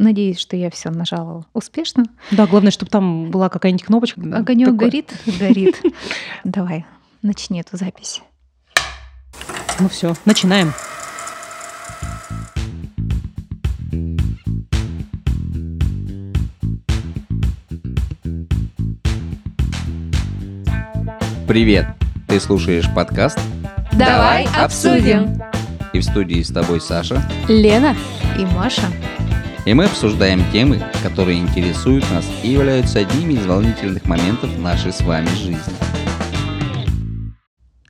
[0.00, 2.04] Надеюсь, что я все нажала успешно.
[2.30, 4.18] Да, главное, чтобы там была какая-нибудь кнопочка.
[4.34, 4.78] Огонек такой.
[4.78, 5.76] горит, горит.
[6.42, 6.86] Давай,
[7.20, 8.22] начни эту запись.
[9.78, 10.72] Ну все, начинаем.
[21.46, 21.84] Привет!
[22.26, 23.38] Ты слушаешь подкаст
[23.92, 25.42] «Давай обсудим».
[25.92, 27.94] И в студии с тобой Саша, Лена
[28.38, 28.86] и Маша.
[29.66, 35.02] И мы обсуждаем темы, которые интересуют нас и являются одними из волнительных моментов нашей с
[35.02, 35.58] вами жизни.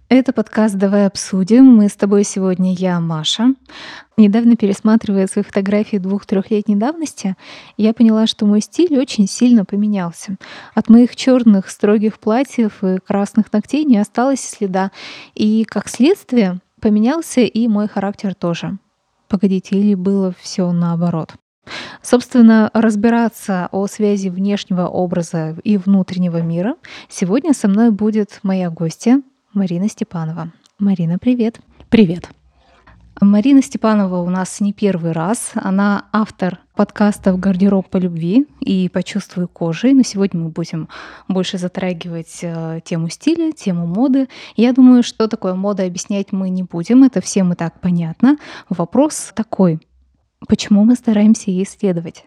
[0.09, 1.65] Это подкаст «Давай обсудим».
[1.67, 3.55] Мы с тобой сегодня, я, Маша.
[4.17, 7.37] Недавно пересматривая свои фотографии двух-трехлетней давности,
[7.77, 10.39] я поняла, что мой стиль очень сильно поменялся.
[10.75, 14.91] От моих черных строгих платьев и красных ногтей не осталось следа.
[15.37, 18.79] И, как следствие, поменялся и мой характер тоже.
[19.29, 21.37] Погодите, или было все наоборот?
[22.03, 26.77] Собственно, разбираться о связи внешнего образа и внутреннего мира
[27.09, 30.53] сегодня со мной будет моя гостья Марина Степанова.
[30.79, 31.61] Марина, привет.
[31.89, 32.31] Привет.
[33.21, 35.53] Марина Степанова у нас не первый раз.
[35.55, 39.93] Она автор подкастов «Гардероб по любви» и «Почувствуй кожей».
[39.93, 40.89] Но сегодня мы будем
[41.29, 44.29] больше затрагивать э, тему стиля, тему моды.
[44.57, 47.05] Я думаю, что такое мода объяснять мы не будем.
[47.05, 48.39] Это всем и так понятно.
[48.71, 49.81] Вопрос такой.
[50.49, 52.25] Почему мы стараемся ей исследовать?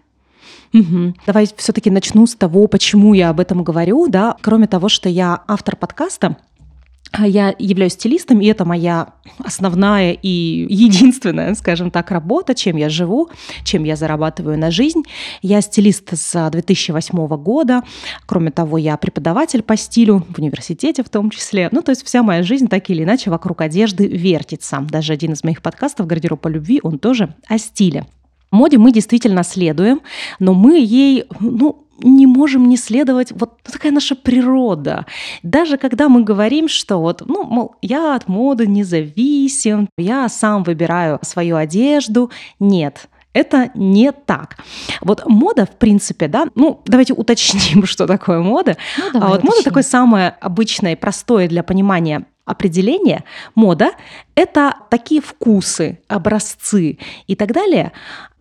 [0.73, 1.13] Угу.
[1.25, 4.07] Давай все-таки начну с того, почему я об этом говорю.
[4.07, 4.35] Да?
[4.41, 6.37] Кроме того, что я автор подкаста,
[7.19, 13.29] я являюсь стилистом, и это моя основная и единственная, скажем так, работа, чем я живу,
[13.63, 15.03] чем я зарабатываю на жизнь.
[15.41, 17.83] Я стилист с 2008 года.
[18.25, 21.69] Кроме того, я преподаватель по стилю в университете в том числе.
[21.71, 24.79] Ну, то есть вся моя жизнь так или иначе вокруг одежды вертится.
[24.89, 28.05] Даже один из моих подкастов «Гардероб по любви», он тоже о стиле.
[28.53, 30.01] Моде мы действительно следуем,
[30.37, 35.05] но мы ей, ну, не можем не следовать, вот такая наша природа.
[35.43, 41.19] Даже когда мы говорим, что вот, ну, мол, я от моды независим, я сам выбираю
[41.21, 44.57] свою одежду, нет, это не так.
[45.01, 48.77] Вот мода, в принципе, да, ну, давайте уточним, что такое мода.
[48.97, 53.23] Ну, давай, а вот мода такое самое обычное и простое для понимания определение.
[53.55, 53.91] Мода–
[54.35, 57.93] это такие вкусы, образцы и так далее,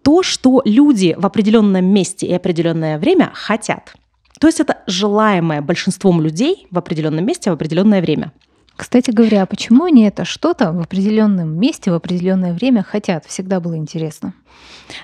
[0.02, 3.94] то, что люди в определенном месте и определенное время хотят.
[4.40, 8.32] То есть это желаемое большинством людей в определенном месте в определенное время.
[8.74, 13.24] Кстати говоря, почему они это что-то в определенном месте в определенное время хотят?
[13.26, 14.34] Всегда было интересно.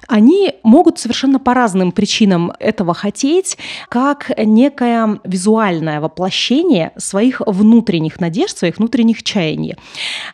[0.06, 8.56] Они могут совершенно по разным причинам этого хотеть, как некое визуальное воплощение своих внутренних надежд,
[8.58, 9.76] своих внутренних чаяний.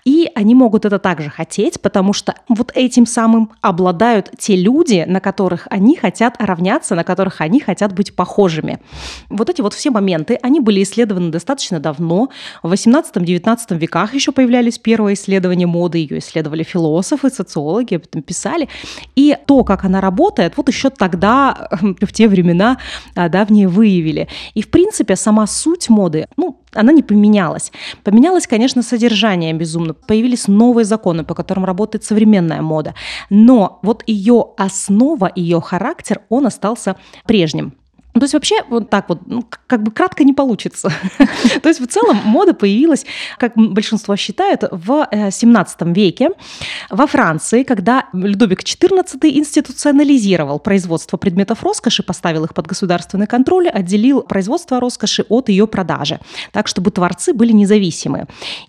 [0.04, 5.20] И они могут это также хотеть, потому что вот этим самым обладают те люди, на
[5.20, 8.80] которых они хотят равняться, на которых они хотят быть похожими.
[9.28, 12.28] Вот эти вот все моменты, они были исследованы достаточно давно.
[12.62, 18.68] В 18-19 веках еще появлялись первые исследования моды, ее исследовали философы, социологи, об этом писали.
[19.16, 22.78] И то, как она работает, вот еще тогда, в те времена
[23.14, 24.28] а, давние выявили.
[24.54, 27.72] И, в принципе, сама суть моды, ну, она не поменялась.
[28.02, 29.94] Поменялось, конечно, содержание безумно.
[29.94, 32.94] Появились новые законы, по которым работает современная мода.
[33.30, 37.74] Но вот ее основа, ее характер, он остался прежним.
[38.14, 40.88] То есть вообще вот так вот, ну, как бы кратко не получится.
[41.62, 43.04] То есть в целом мода появилась,
[43.38, 46.30] как большинство считают, в 17 э, веке
[46.90, 54.22] во Франции, когда Людовик XIV институционализировал производство предметов роскоши, поставил их под государственный контроль, отделил
[54.22, 56.20] производство роскоши от ее продажи,
[56.52, 58.26] так чтобы творцы были независимы.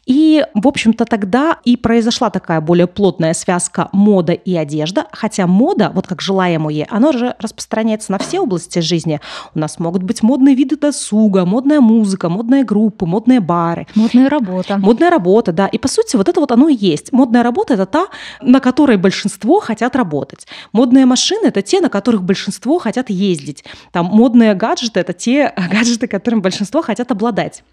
[0.08, 5.92] И, в общем-то, тогда и произошла такая более плотная связка мода и одежда, хотя мода,
[5.94, 9.22] вот как желаемое, она же распространяется на все области жизни–
[9.54, 13.88] у нас могут быть модные виды досуга, модная музыка, модные группы, модные бары.
[13.96, 14.78] Модная работа.
[14.78, 15.68] Модная работа, да.
[15.68, 17.12] И по сути вот это вот оно и есть.
[17.12, 18.08] Модная работа– это та,
[18.42, 20.48] на которой большинство хотят работать.
[20.74, 23.64] Модные машины– это те, на которых большинство хотят ездить.
[23.92, 27.64] Там модные гаджеты– это те гаджеты, которым большинство хотят обладать.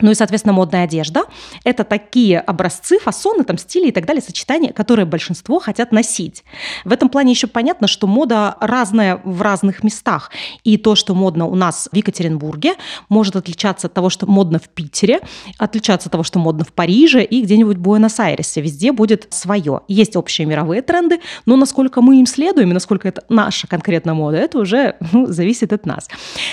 [0.00, 1.24] Ну и, соответственно, модная одежда–
[1.64, 6.44] это такие образцы, фасоны, там, стили и так далее, сочетания, которые большинство хотят носить.
[6.84, 10.30] В этом плане еще понятно, что мода разная в разных местах.
[10.64, 12.74] И то, что модно у нас в Екатеринбурге,
[13.08, 15.20] может отличаться от того, что модно в Питере,
[15.58, 18.60] отличаться от того, что модно в Париже и где-нибудь в Буэнос-Айресе.
[18.60, 19.80] Везде будет свое.
[19.88, 24.36] Есть общие мировые тренды, но насколько мы им следуем и насколько это наша конкретная мода,
[24.36, 26.08] это уже ну, зависит от нас.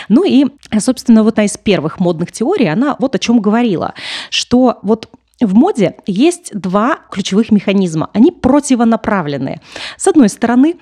[0.09, 0.45] Ну и,
[0.79, 3.93] собственно, вот одна из первых модных теорий, она вот о чем говорила,
[4.29, 5.09] что вот
[5.41, 8.09] В моде есть два ключевых механизма.
[8.13, 9.59] Они противонаправленные.
[9.97, 10.77] С одной стороны,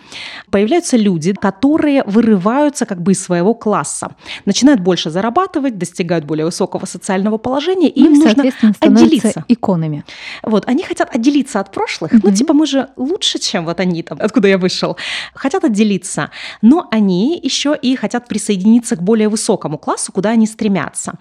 [0.51, 4.15] появляются люди, которые вырываются как бы из своего класса,
[4.45, 9.43] начинают больше зарабатывать, достигают более высокого социального положения, и ну, им нужно отделиться.
[9.47, 10.05] иконами.
[10.43, 12.13] Вот, они хотят отделиться от прошлых.
[12.13, 12.21] Mm-hmm.
[12.23, 14.97] Ну, типа, мы же лучше, чем вот они там, откуда я вышел.
[15.33, 16.29] Хотят отделиться.
[16.61, 21.13] Но они еще и хотят присоединиться к более высокому классу, куда они стремятся.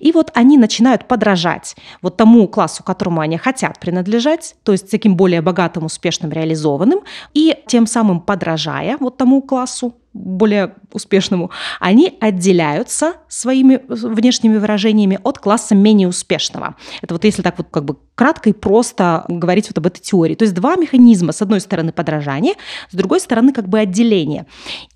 [0.00, 4.90] И вот они начинают подражать вот тому классу, классу, которому они хотят принадлежать, то есть
[4.90, 7.00] таким более богатым, успешным, реализованным,
[7.34, 15.38] и тем самым подражая вот тому классу, более успешному, они отделяются своими внешними выражениями от
[15.38, 16.76] класса менее успешного.
[17.02, 20.34] Это вот если так вот как бы кратко и просто говорить вот об этой теории.
[20.34, 21.32] То есть два механизма.
[21.32, 22.54] С одной стороны подражание,
[22.90, 24.44] с другой стороны как бы отделение.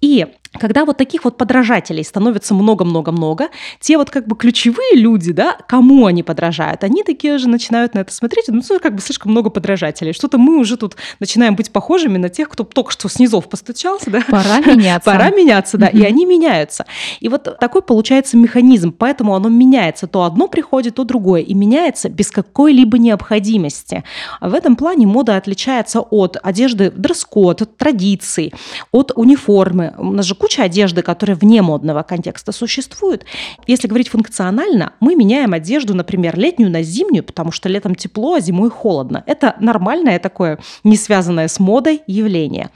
[0.02, 0.26] И
[0.58, 3.48] когда вот таких вот подражателей становится много-много-много,
[3.80, 8.00] те вот как бы ключевые люди, да, кому они подражают, они такие же начинают на
[8.00, 12.18] это смотреть, ну, как бы слишком много подражателей, что-то мы уже тут начинаем быть похожими
[12.18, 14.22] на тех, кто только что снизов постучался, да.
[14.28, 15.10] Пора меняться.
[15.10, 16.86] Пора меняться, да, и они меняются.
[17.20, 22.08] И вот такой получается механизм, поэтому оно меняется, то одно приходит, то другое, и меняется
[22.08, 24.04] без какой-либо необходимости.
[24.40, 28.52] В этом плане мода отличается от одежды дресс-код, от традиций,
[28.92, 29.94] от униформы.
[29.98, 33.24] У нас же куча одежды, которая вне модного контекста существует.
[33.66, 38.40] Если говорить функционально, мы меняем одежду, например, летнюю на зимнюю, потому что летом тепло, а
[38.40, 39.22] зимой холодно.
[39.26, 42.70] Это нормальное такое, не связанное с модой явление.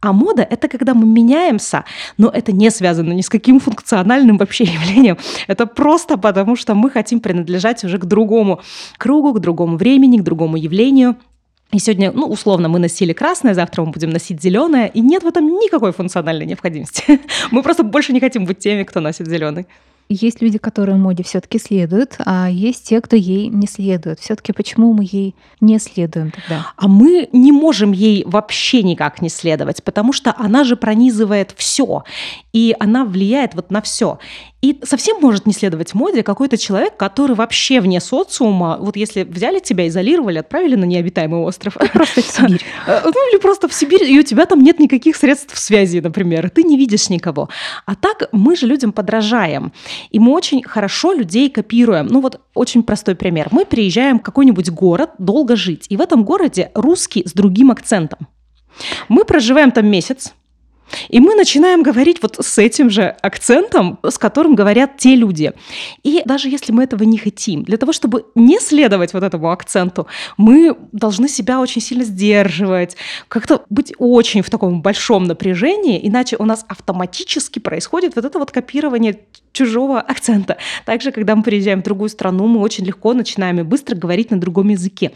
[0.00, 1.84] А мода– это когда мы меняемся,
[2.18, 5.18] но это не связано ни с каким функциональным вообще явлением.
[5.46, 8.60] Это просто потому, что мы хотим принадлежать уже к другому
[8.98, 11.16] кругу, к другому времени, к другому явлению.
[11.72, 15.26] И сегодня, ну, условно, мы носили красное, завтра мы будем носить зеленое, и нет в
[15.26, 17.20] этом никакой функциональной необходимости.
[17.50, 19.66] Мы просто больше не хотим быть теми, кто носит зеленый.
[20.08, 24.20] Есть люди, которые моде все-таки следуют, а есть те, кто ей не следует.
[24.20, 26.72] Все-таки почему мы ей не следуем тогда?
[26.76, 32.04] А мы не можем ей вообще никак не следовать, потому что она же пронизывает все,
[32.52, 34.18] и она влияет вот на все.
[34.64, 39.58] И совсем может не следовать моде какой-то человек, который вообще вне социума, вот если взяли
[39.58, 41.76] тебя, изолировали, отправили на необитаемый остров.
[41.92, 42.62] Просто в Сибирь.
[42.86, 46.48] Э, ну или просто в Сибирь, и у тебя там нет никаких средств связи, например,
[46.48, 47.50] ты не видишь никого.
[47.84, 49.72] А так мы же людям подражаем.
[50.08, 52.06] И мы очень хорошо людей копируем.
[52.06, 53.48] Ну вот очень простой пример.
[53.50, 58.28] Мы приезжаем в какой-нибудь город долго жить, и в этом городе русский с другим акцентом.
[59.10, 60.32] Мы проживаем там месяц,
[61.08, 65.52] и мы начинаем говорить вот с этим же акцентом, с которым говорят те люди.
[66.02, 70.06] И даже если мы этого не хотим, для того, чтобы не следовать вот этому акценту,
[70.36, 72.96] мы должны себя очень сильно сдерживать,
[73.28, 78.50] как-то быть очень в таком большом напряжении, иначе у нас автоматически происходит вот это вот
[78.50, 79.20] копирование
[79.52, 80.56] чужого акцента.
[80.84, 84.40] Также, когда мы приезжаем в другую страну, мы очень легко начинаем и быстро говорить на
[84.40, 85.12] другом языке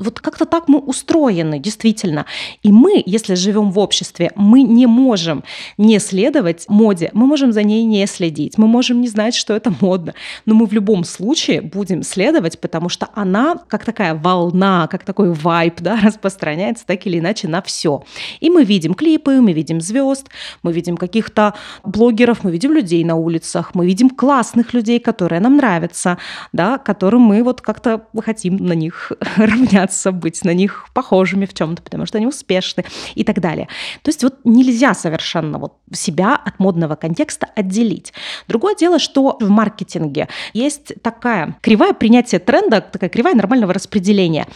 [0.00, 2.26] вот как-то так мы устроены, действительно.
[2.62, 5.44] И мы, если живем в обществе, мы не можем
[5.78, 9.72] не следовать моде, мы можем за ней не следить, мы можем не знать, что это
[9.80, 10.14] модно,
[10.46, 15.32] но мы в любом случае будем следовать, потому что она как такая волна, как такой
[15.32, 18.02] вайп, да, распространяется так или иначе на все.
[18.40, 20.28] И мы видим клипы, мы видим звезд,
[20.62, 21.54] мы видим каких-то
[21.84, 26.18] блогеров, мы видим людей на улицах, мы видим классных людей, которые нам нравятся,
[26.52, 31.54] да, которым мы вот как-то хотим на них равняться стремятся быть на них похожими в
[31.54, 32.84] чем-то, потому что они успешны
[33.14, 33.68] и так далее.
[34.02, 38.12] То есть вот нельзя совершенно вот себя от модного контекста отделить.
[38.48, 44.46] Другое дело, что в маркетинге есть такая кривая принятия тренда, такая кривая нормального распределения.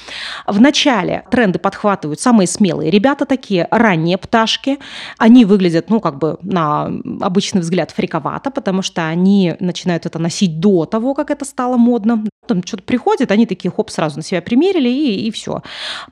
[0.47, 4.79] В начале тренды подхватывают самые смелые ребята, такие ранние пташки.
[5.19, 10.61] Они выглядят, ну, как бы на обычный взгляд фриковато, потому что они начинают это носить
[10.61, 12.25] до того, как это стало модно.
[12.47, 15.63] Там что-то приходит, они такие, хоп, сразу на себя примерили, и, и все.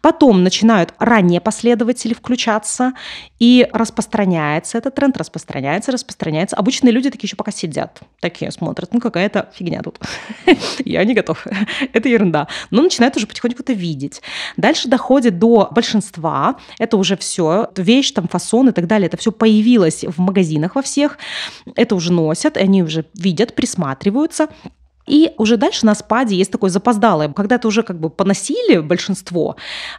[0.01, 2.93] Потом начинают ранние последователи включаться,
[3.39, 6.57] и распространяется этот тренд, распространяется, распространяется.
[6.57, 10.01] Обычные люди такие еще пока сидят, такие смотрят, ну какая-то фигня тут.
[10.85, 11.47] Я не готов.
[11.93, 12.49] это ерунда.
[12.71, 14.23] Но начинают уже потихоньку это видеть.
[14.57, 16.57] Дальше доходит до большинства.
[16.79, 17.69] Это уже все.
[17.77, 19.09] Вещь, там, фасон и так далее.
[19.09, 21.19] Это все появилось в магазинах во всех.
[21.77, 24.49] Это уже носят, они уже видят, присматриваются.
[25.07, 29.57] И уже дальше на спаде есть такое запоздалое, когда это уже как бы поносили большинство,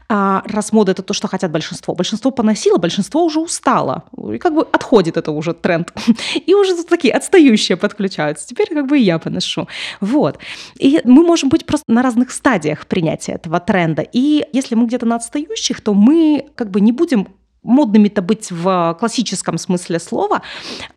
[0.10, 4.53] а раз мода это то, что хотят большинство, большинство поносило, большинство уже устало, и как
[4.53, 5.93] бы отходит это уже тренд.
[6.45, 9.67] И уже такие отстающие подключаются, теперь как бы и я поношу.
[10.01, 10.39] Вот.
[10.77, 14.01] И мы можем быть просто на разных стадиях принятия этого тренда.
[14.01, 17.27] И если мы где-то на отстающих, то мы как бы не будем
[17.63, 20.41] модными-то быть в классическом смысле слова.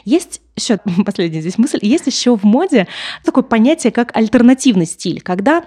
[0.04, 2.86] Есть еще последняя здесь мысль, есть еще в моде
[3.24, 5.64] такое понятие, как альтернативный стиль, когда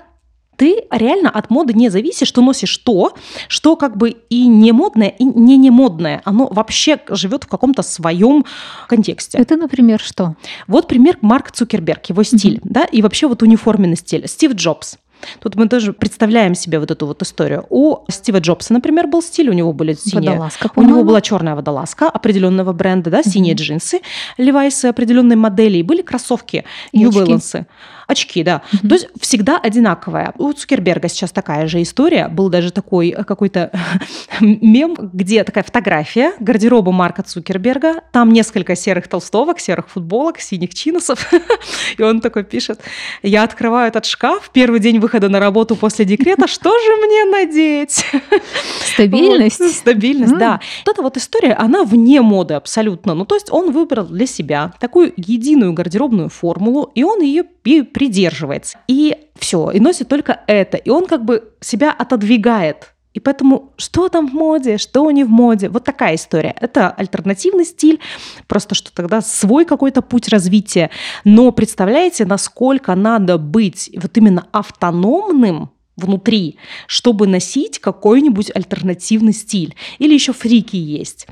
[0.59, 3.13] ты реально от моды не зависишь, ты носишь то,
[3.47, 6.21] что как бы и не модное, и не не модное.
[6.25, 8.45] Оно вообще живет в каком-то своем
[8.89, 9.37] контексте.
[9.37, 10.35] Это, например, что?
[10.67, 12.61] Вот пример Марк Цукерберг, его стиль, mm-hmm.
[12.65, 14.27] да, и вообще вот униформенный стиль.
[14.27, 14.97] Стив Джобс.
[15.39, 17.65] Тут мы тоже представляем себе вот эту вот историю.
[17.69, 20.31] У Стива Джобса, например, был стиль, у него были синие...
[20.31, 23.57] Водолазка, у него была черная водолазка определенного бренда, да, синие uh-huh.
[23.57, 23.99] джинсы,
[24.37, 27.65] левайсы определенной модели, и были кроссовки New Balance.
[28.09, 28.63] Очки, да.
[28.73, 28.87] Mm-hmm.
[28.87, 30.33] То есть всегда одинаковая.
[30.39, 32.27] У Цукерберга сейчас такая же история.
[32.27, 33.71] Был даже такой э, какой-то
[34.41, 38.01] мем, где такая фотография гардероба Марка Цукерберга.
[38.11, 41.31] Там несколько серых толстовок, серых футболок, синих чиносов.
[41.97, 42.79] И он такой пишет,
[43.21, 48.03] я открываю этот шкаф, первый день выхода на работу после декрета, что же мне надеть?
[48.93, 49.59] Стабильность.
[49.59, 50.39] Вот, стабильность, mm.
[50.39, 50.59] да.
[50.83, 53.13] Вот эта вот история, она вне моды абсолютно.
[53.13, 57.43] Ну, то есть он выбрал для себя такую единую гардеробную формулу, и он ее
[57.81, 58.79] придерживается.
[58.87, 60.77] И все, и носит только это.
[60.77, 62.93] И он как бы себя отодвигает.
[63.13, 66.55] И поэтому что там в моде, что не в моде, вот такая история.
[66.59, 67.99] Это альтернативный стиль,
[68.47, 70.91] просто что тогда свой какой-то путь развития.
[71.23, 79.75] Но представляете, насколько надо быть вот именно автономным внутри, чтобы носить какой-нибудь альтернативный стиль.
[79.99, 81.27] Или еще фрики есть.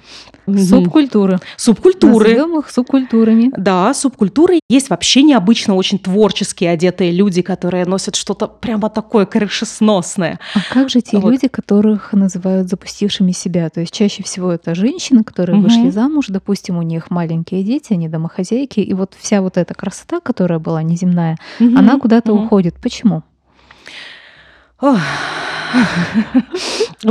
[0.45, 1.39] Субкультуры.
[1.57, 2.29] Субкультуры.
[2.29, 3.51] Назовем их субкультурами.
[3.57, 4.61] Да, субкультуры.
[4.69, 10.39] Есть вообще необычно очень творческие одетые люди, которые носят что-то прямо такое крышесносное.
[10.53, 11.31] А как же те вот.
[11.31, 13.69] люди, которых называют запустившими себя?
[13.69, 15.67] То есть чаще всего это женщины, которые угу.
[15.67, 20.21] вышли замуж, допустим, у них маленькие дети, они домохозяйки, и вот вся вот эта красота,
[20.21, 21.77] которая была неземная, угу.
[21.77, 22.45] она куда-то угу.
[22.45, 22.75] уходит.
[22.81, 23.23] Почему?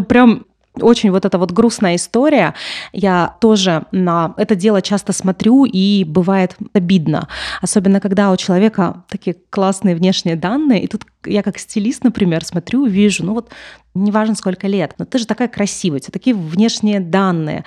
[0.08, 0.46] Прям
[0.80, 2.54] очень вот эта вот грустная история.
[2.92, 7.28] Я тоже на это дело часто смотрю, и бывает обидно.
[7.62, 12.84] Особенно, когда у человека такие классные внешние данные, и тут я как стилист, например, смотрю,
[12.84, 13.50] вижу, ну вот,
[13.94, 17.64] неважно сколько лет, но ты же такая красивая, у тебя такие внешние данные.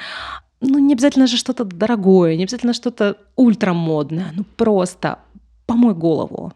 [0.62, 5.18] Ну, не обязательно же что-то дорогое, не обязательно что-то ультрамодное, ну просто
[5.66, 6.54] помой голову,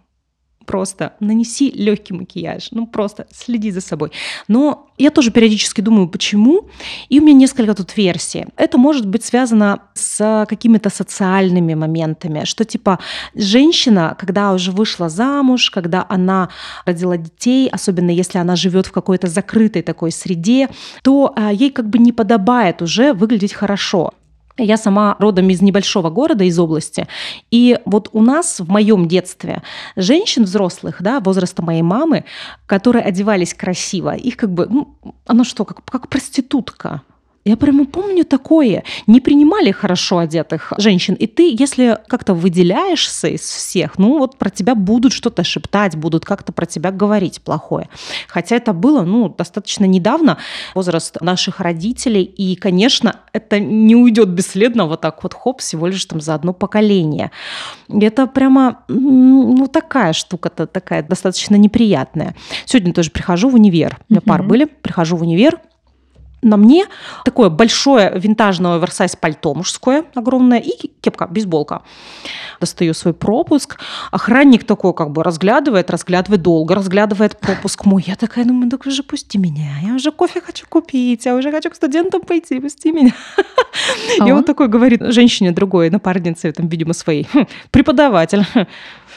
[0.65, 4.11] просто нанеси легкий макияж, ну просто следи за собой.
[4.47, 6.69] Но я тоже периодически думаю, почему,
[7.09, 8.45] и у меня несколько тут версий.
[8.57, 12.99] Это может быть связано с какими-то социальными моментами, что типа
[13.35, 16.49] женщина, когда уже вышла замуж, когда она
[16.85, 20.69] родила детей, особенно если она живет в какой-то закрытой такой среде,
[21.01, 24.13] то а, ей как бы не подобает уже выглядеть хорошо.
[24.57, 27.07] Я сама родом из небольшого города, из области.
[27.49, 29.63] И вот у нас в моем детстве
[29.95, 32.25] женщин взрослых, да, возраста моей мамы,
[32.67, 34.95] которые одевались красиво, их как бы, ну,
[35.25, 37.01] оно что, как, как проститутка.
[37.45, 38.83] Я прямо помню такое.
[39.05, 41.13] Не принимали хорошо одетых женщин.
[41.15, 46.25] И ты, если как-то выделяешься из всех, ну вот про тебя будут что-то шептать, будут
[46.25, 47.89] как-то про тебя говорить плохое.
[48.29, 50.37] Хотя это было, ну, достаточно недавно,
[50.73, 52.23] возраст наших родителей.
[52.23, 56.53] И, конечно, это не уйдет бесследно вот так вот хоп, всего лишь там за одно
[56.53, 57.31] поколение.
[57.89, 62.35] Это прямо, ну, такая штука-то такая достаточно неприятная.
[62.65, 63.99] Сегодня тоже прихожу в универ.
[64.09, 64.65] У меня пар были.
[64.65, 65.59] Прихожу в универ,
[66.43, 66.85] на мне
[67.25, 71.81] такое большое винтажное оверсайз пальто мужское огромное и кепка, бейсболка.
[72.59, 73.79] Достаю свой пропуск.
[74.11, 78.03] Охранник такой как бы разглядывает, разглядывает долго, разглядывает пропуск мой.
[78.07, 79.71] Я такая, ну, так уже пусти меня.
[79.83, 83.13] Я уже кофе хочу купить, я уже хочу к студентам пойти, пусти меня.
[84.19, 84.39] А и он?
[84.39, 88.45] он такой говорит женщине другой, напарнице, там, видимо, своей, «Хм, преподаватель.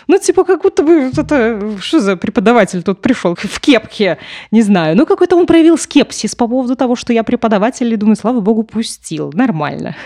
[0.08, 4.18] Ну, типа, как будто бы это, что за преподаватель тут пришел в кепке,
[4.50, 4.96] не знаю.
[4.96, 8.62] Ну, какой-то он проявил скепсис по поводу того, что я преподаватель, и думаю, слава богу,
[8.62, 9.32] пустил.
[9.34, 9.96] Нормально.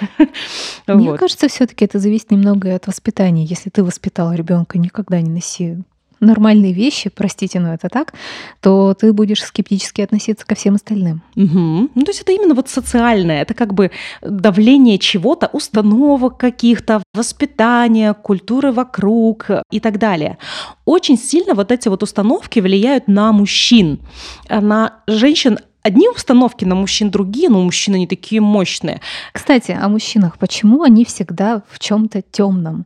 [0.87, 1.21] Мне вот.
[1.21, 3.45] кажется, все-таки это зависит немного от воспитания.
[3.45, 5.77] Если ты воспитал ребенка, никогда не носи
[6.21, 8.15] нормальные вещи, простите, но это так,
[8.61, 11.23] то ты будешь скептически относиться ко всем остальным.
[11.37, 11.91] Угу.
[11.95, 13.91] Ну, то есть это именно вот социальное, это как бы
[14.23, 20.39] давление чего-то, установок каких-то, воспитания, культуры вокруг и так далее.
[20.85, 24.01] Очень сильно вот эти вот установки влияют на мужчин,
[24.49, 29.01] на женщин Одни установки на мужчин другие, но мужчины не такие мощные.
[29.33, 30.37] Кстати, о мужчинах.
[30.39, 32.85] Почему они всегда в чем-то темном?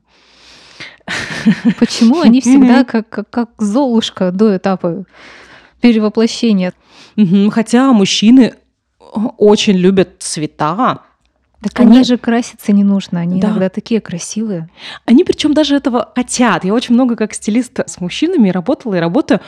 [1.79, 5.05] Почему они всегда как, как, как Золушка до этапа
[5.81, 6.73] перевоплощения?
[7.51, 8.55] Хотя мужчины
[9.39, 11.03] очень любят цвета,
[11.65, 13.49] так они, они же краситься не нужно, они да.
[13.49, 14.69] иногда такие красивые.
[15.07, 16.63] Они причем даже этого хотят.
[16.63, 19.41] Я очень много как стилист с мужчинами работала и работаю.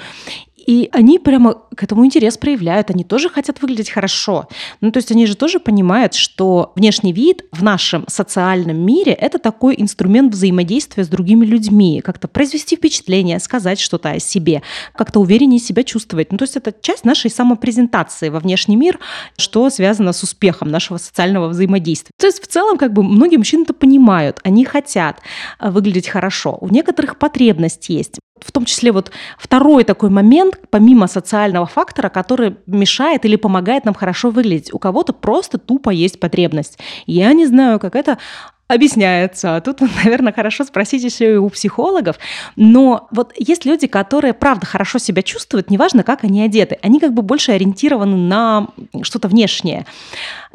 [0.67, 4.49] И они прямо к этому интерес проявляют, они тоже хотят выглядеть хорошо.
[4.81, 9.39] Ну, то есть они же тоже понимают, что внешний вид в нашем социальном мире– это
[9.39, 14.63] такой инструмент взаимодействия с другими людьми, как-то произвести впечатление, сказать что-то о себе,
[14.95, 16.33] как-то увереннее себя чувствовать.
[16.33, 18.99] Ну, то есть это часть нашей самопрезентации во внешний мир,
[19.39, 22.11] что связано с успехом нашего социального взаимодействия.
[22.19, 25.21] То есть в целом как бы многие мужчины это понимают, они хотят
[25.61, 26.59] э, выглядеть хорошо.
[26.61, 28.19] У некоторых потребность есть.
[28.57, 34.31] Том числе вот второй такой момент, помимо социального фактора, который мешает или помогает нам хорошо
[34.31, 34.73] выглядеть.
[34.73, 36.79] У кого-то просто тупо есть потребность.
[37.05, 38.17] Я не знаю, как это
[38.69, 39.61] объясняется.
[39.65, 42.17] Тут, наверное, хорошо спросить еще и у психологов.
[42.57, 46.79] Но вот есть люди, которые, правда, хорошо себя чувствуют, неважно, как они одеты.
[46.83, 48.69] Они как бы больше ориентированы на
[49.03, 49.87] что-то внешнее,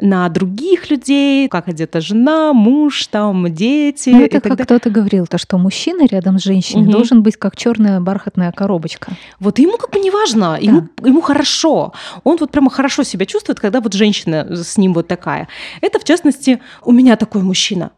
[0.00, 4.10] на других людей, как одета жена, муж, там, дети.
[4.10, 6.92] Ну, это как кто-то говорил, то, что мужчина рядом с женщиной угу.
[6.92, 9.12] должен быть как черная бархатная коробочка.
[9.40, 10.56] Вот ему как бы неважно, да.
[10.58, 11.92] ему, ему хорошо.
[12.24, 15.48] Он вот прямо хорошо себя чувствует, когда вот женщина с ним вот такая.
[15.80, 17.90] Это, в частности, у меня такой мужчина.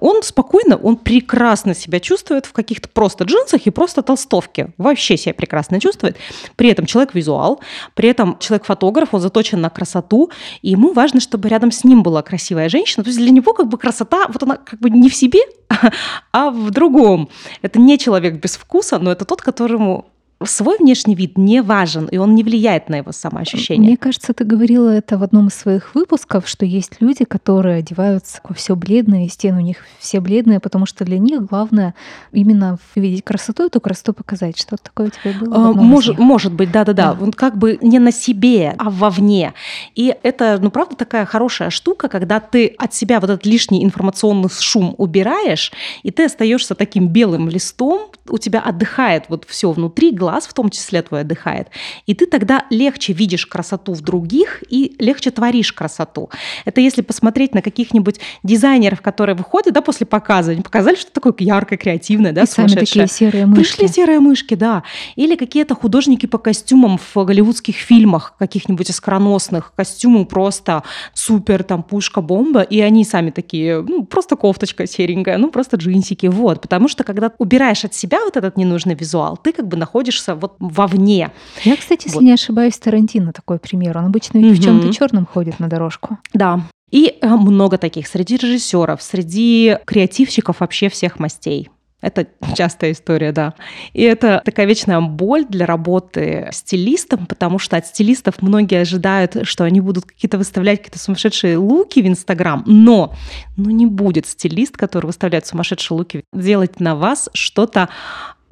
[0.00, 4.72] Он спокойно, он прекрасно себя чувствует в каких-то просто джинсах и просто толстовке.
[4.78, 6.16] Вообще себя прекрасно чувствует.
[6.56, 7.60] При этом человек-визуал,
[7.94, 10.30] при этом человек-фотограф, он заточен на красоту,
[10.62, 13.04] и ему важно, чтобы рядом с ним была красивая женщина.
[13.04, 15.40] То есть для него как бы красота, вот она как бы не в себе,
[16.32, 17.28] а в другом.
[17.62, 20.11] Это не человек без вкуса, но это тот, которому
[20.44, 23.88] свой внешний вид не важен, и он не влияет на его самоощущение.
[23.88, 28.40] Мне кажется, ты говорила это в одном из своих выпусков, что есть люди, которые одеваются
[28.54, 31.94] все бледные, стены у них все бледные, потому что для них главное
[32.32, 34.58] именно видеть красоту, эту красоту показать.
[34.58, 35.70] Что такое у тебя было?
[35.70, 37.14] А, может, может быть, да-да-да.
[37.14, 39.54] Вот как бы не на себе, а вовне.
[39.94, 44.50] И это, ну, правда, такая хорошая штука, когда ты от себя вот этот лишний информационный
[44.50, 45.72] шум убираешь,
[46.02, 50.54] и ты остаешься таким белым листом, у тебя отдыхает вот все внутри, глаз глаз в
[50.54, 51.68] том числе твой отдыхает.
[52.06, 56.30] И ты тогда легче видишь красоту в других и легче творишь красоту.
[56.64, 61.34] Это если посмотреть на каких-нибудь дизайнеров, которые выходят да, после показа, они показали что такое
[61.38, 63.62] яркое, креативное, да, и сами такие серые мышки.
[63.62, 64.82] Пришли серые мышки, да.
[65.16, 70.82] Или какие-то художники по костюмам в голливудских фильмах, каких-нибудь искроносных, костюмы просто
[71.14, 76.62] супер, там, пушка-бомба, и они сами такие, ну, просто кофточка серенькая, ну, просто джинсики, вот.
[76.62, 80.34] Потому что когда убираешь от себя вот этот ненужный визуал, ты как бы находишь находишься
[80.34, 81.30] вот вовне.
[81.64, 82.24] Я, кстати, если вот.
[82.24, 83.98] не ошибаюсь, Тарантино такой пример.
[83.98, 84.60] Он обычно ведь угу.
[84.60, 86.18] в чем-то черном ходит на дорожку.
[86.32, 86.60] Да.
[86.90, 91.70] И э, много таких среди режиссеров, среди креативщиков вообще всех мастей.
[92.02, 93.54] Это частая история, да.
[93.94, 99.64] И это такая вечная боль для работы стилистом, потому что от стилистов многие ожидают, что
[99.64, 103.14] они будут какие-то выставлять какие-то сумасшедшие луки в Инстаграм, но
[103.56, 107.88] ну, не будет стилист, который выставляет сумасшедшие луки, делать на вас что-то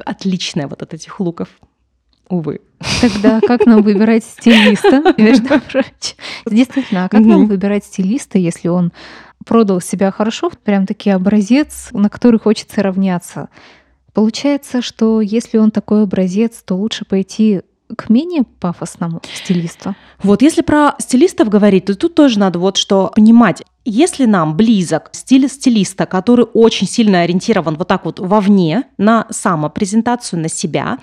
[0.04, 1.48] отличное вот от этих луков.
[2.28, 2.60] Увы.
[3.00, 6.16] Тогда как нам выбирать стилиста, между прочим?
[6.46, 8.92] Действительно, а как нам выбирать стилиста, если он
[9.44, 13.48] продал себя хорошо, прям таки образец, на который хочется равняться?
[14.12, 17.62] Получается, что если он такой образец, то лучше пойти
[17.96, 19.94] к менее пафосному стилисту.
[20.22, 23.62] Вот если про стилистов говорить, то тут тоже надо вот что понимать.
[23.92, 30.40] Если нам близок стиль стилиста, который очень сильно ориентирован вот так вот вовне, на самопрезентацию,
[30.40, 30.98] на себя,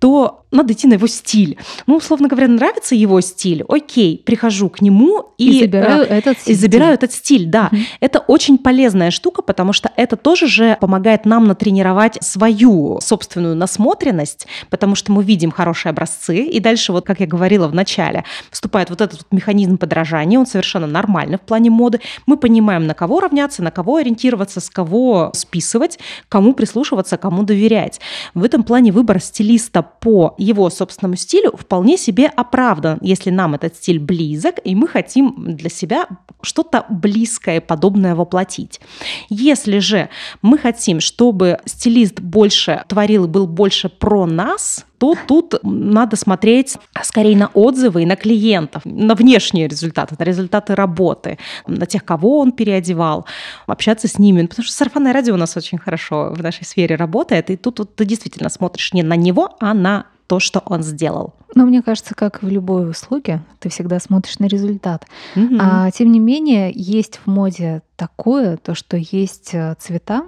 [0.00, 1.58] то надо идти на его стиль.
[1.86, 6.38] Ну, условно говоря, нравится его стиль, окей, прихожу к нему и, и забираю э, этот
[6.38, 6.52] стиль.
[6.52, 7.68] И забираю этот стиль, да.
[7.72, 7.80] Угу.
[8.00, 14.46] Это очень полезная штука, потому что это тоже же помогает нам натренировать свою собственную насмотренность,
[14.70, 18.90] потому что мы видим хорошие образцы, и дальше, вот как я говорила в начале, вступает
[18.90, 22.00] вот этот вот механизм подражания, он совершенно нормальный в плане моды.
[22.26, 28.00] Мы понимаем, на кого равняться, на кого ориентироваться, с кого списывать, кому прислушиваться, кому доверять.
[28.34, 33.76] В этом плане выбор стилиста по его собственному стилю вполне себе оправдан, если нам этот
[33.76, 36.06] стиль близок, и мы хотим для себя
[36.42, 38.80] что-то близкое, подобное воплотить.
[39.28, 40.08] Если же
[40.42, 46.76] мы хотим, чтобы стилист больше творил и был больше про нас, то тут надо смотреть
[47.02, 52.40] скорее на отзывы и на клиентов, на внешние результаты, на результаты работы, на тех, кого
[52.40, 53.26] он переодевал,
[53.66, 54.46] общаться с ними.
[54.46, 57.94] Потому что сарафанное радио у нас очень хорошо в нашей сфере работает, и тут вот
[57.94, 61.34] ты действительно смотришь не на него, а на то, что он сделал.
[61.54, 65.06] Но мне кажется, как в любой услуге, ты всегда смотришь на результат.
[65.36, 65.56] Угу.
[65.60, 70.24] А тем не менее, есть в моде такое, то, что есть э, цвета,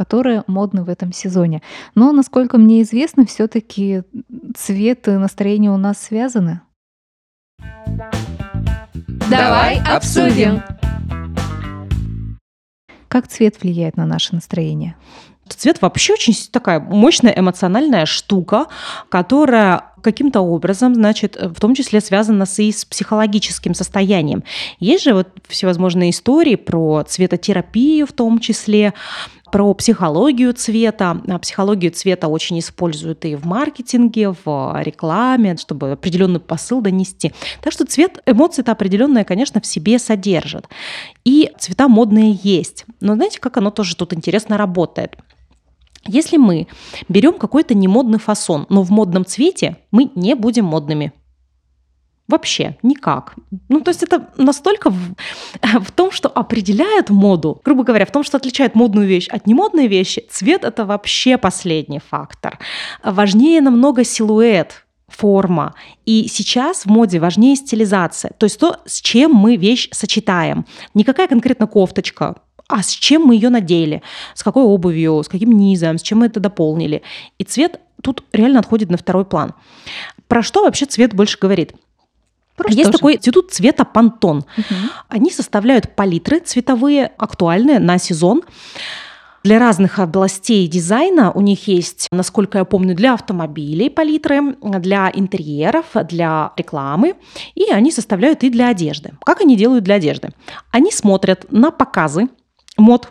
[0.00, 1.60] которые модны в этом сезоне.
[1.94, 4.02] Но, насколько мне известно, все-таки
[4.56, 6.62] цвет и настроение у нас связаны.
[9.30, 10.62] Давай обсудим.
[13.08, 14.96] Как цвет влияет на наше настроение?
[15.46, 18.68] Цвет вообще очень такая мощная эмоциональная штука,
[19.10, 24.44] которая каким-то образом, значит, в том числе связано с, и с психологическим состоянием.
[24.78, 28.94] Есть же вот всевозможные истории про цветотерапию в том числе,
[29.50, 31.20] про психологию цвета.
[31.28, 37.32] А психологию цвета очень используют и в маркетинге, в рекламе, чтобы определенный посыл донести.
[37.62, 40.68] Так что цвет, эмоции это определенное, конечно, в себе содержит.
[41.24, 42.84] И цвета модные есть.
[43.00, 45.16] Но знаете, как оно тоже тут интересно работает?
[46.06, 46.66] Если мы
[47.08, 51.12] берем какой-то немодный фасон, но в модном цвете, мы не будем модными.
[52.30, 53.34] Вообще никак.
[53.68, 55.14] Ну, то есть это настолько в,
[55.80, 59.88] в том, что определяет моду, грубо говоря, в том, что отличает модную вещь от немодной
[59.88, 62.58] вещи, цвет это вообще последний фактор.
[63.02, 65.74] Важнее намного силуэт, форма.
[66.06, 70.64] И сейчас в моде важнее стилизация, то есть то, с чем мы вещь сочетаем.
[70.94, 72.36] Не какая конкретно кофточка,
[72.68, 74.02] а с чем мы ее надели,
[74.34, 77.02] с какой обувью, с каким низом, с чем мы это дополнили.
[77.38, 79.54] И цвет тут реально отходит на второй план.
[80.28, 81.74] Про что вообще цвет больше говорит?
[82.62, 84.38] Просто Есть такой институт цвета Пантон.
[84.38, 84.74] Угу.
[85.08, 88.42] Они составляют палитры цветовые, актуальные на сезон.
[89.42, 95.86] Для разных областей дизайна у них есть, насколько я помню, для автомобилей палитры, для интерьеров,
[96.08, 97.14] для рекламы,
[97.54, 99.12] и они составляют и для одежды.
[99.24, 100.28] Как они делают для одежды?
[100.70, 102.28] Они смотрят на показы
[102.76, 103.08] мод,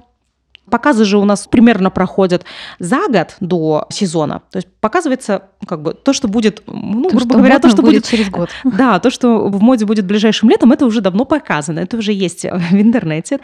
[0.69, 2.45] Показы же у нас примерно проходят
[2.79, 4.41] за год до сезона.
[4.51, 8.01] То есть показывается как бы то, что будет, ну, то, грубо говоря, то, что будет,
[8.01, 8.49] будет через год.
[8.63, 12.43] Да, то, что в моде будет ближайшим летом, это уже давно показано, это уже есть
[12.43, 13.39] в интернете.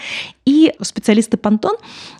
[0.45, 1.77] И специалисты Pantone,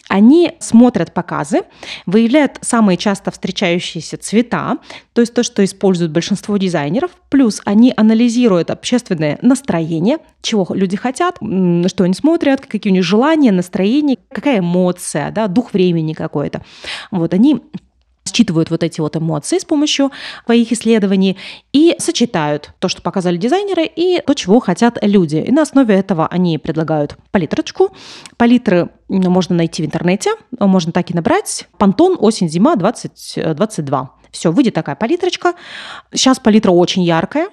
[0.10, 1.62] они смотрят показы,
[2.06, 4.78] выявляют самые часто встречающиеся цвета,
[5.14, 11.38] то есть то, что используют большинство дизайнеров, плюс они анализируют общественное настроение, чего люди хотят,
[11.38, 14.95] что они смотрят, какие у них желания, настроения, какая эмоция,
[15.32, 16.62] да, дух времени какой-то.
[17.12, 17.62] Вот они
[18.36, 20.12] считывают вот эти вот эмоции с помощью
[20.46, 21.38] своих исследований
[21.72, 25.38] и сочетают то, что показали дизайнеры, и то, чего хотят люди.
[25.38, 27.96] И на основе этого они предлагают палитрочку.
[28.38, 31.68] Палитры можно найти в интернете, можно так и набрать.
[31.78, 34.12] Пантон осень-зима 2022.
[34.32, 35.54] Все, выйдет такая палитрочка.
[36.14, 37.50] Сейчас палитра очень яркая.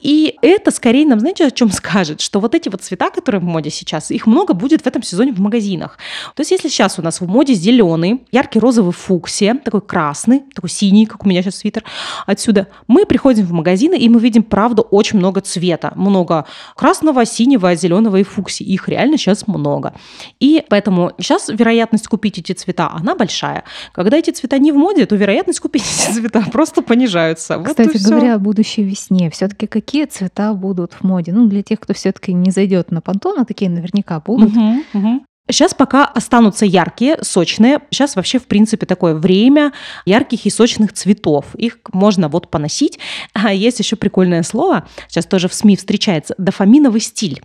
[0.00, 3.44] И это скорее нам, знаете, о чем скажет, что вот эти вот цвета, которые в
[3.44, 5.98] моде сейчас, их много будет в этом сезоне в магазинах.
[6.34, 10.70] То есть если сейчас у нас в моде зеленый, яркий розовый фуксия, такой красный, такой
[10.70, 11.84] синий, как у меня сейчас свитер,
[12.26, 15.92] отсюда мы приходим в магазины, и мы видим, правда, очень много цвета.
[15.96, 18.64] Много красного, синего, зеленого и фуксии.
[18.64, 19.94] Их реально сейчас много.
[20.40, 23.64] И поэтому сейчас вероятность купить эти цвета, она большая.
[23.92, 27.58] Когда эти цвета не в моде, то вероятность купить эти цвета просто понижаются.
[27.64, 31.32] Кстати вот говоря, о будущей весне, все-таки какие цвета будут в моде?
[31.32, 34.50] Ну, для тех, кто все-таки не зайдет на понтон, а такие наверняка будут.
[34.50, 35.22] Угу, угу.
[35.48, 37.80] Сейчас пока останутся яркие, сочные.
[37.90, 39.72] Сейчас вообще, в принципе, такое время
[40.04, 41.54] ярких и сочных цветов.
[41.54, 42.98] Их можно вот поносить.
[43.32, 47.42] А есть еще прикольное слово, сейчас тоже в СМИ встречается, дофаминовый стиль.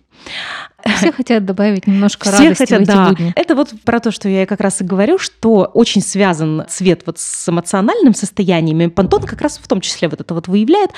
[0.98, 3.10] Все хотят добавить немножко Все радости хотят, в эти да.
[3.10, 3.34] будни.
[3.36, 7.20] Это вот про то, что я как раз и говорю, что очень связан цвет вот
[7.20, 8.88] с эмоциональным состояниями.
[8.88, 10.92] Пантон как раз в том числе вот это вот выявляет.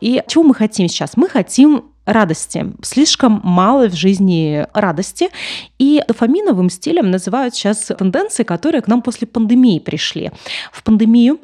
[0.00, 1.16] И чего мы хотим сейчас?
[1.16, 2.66] Мы хотим радости.
[2.82, 5.28] Слишком мало в жизни радости.
[5.78, 10.30] И дофаминовым стилем называют сейчас тенденции, которые к нам после пандемии пришли.
[10.72, 11.38] В пандемию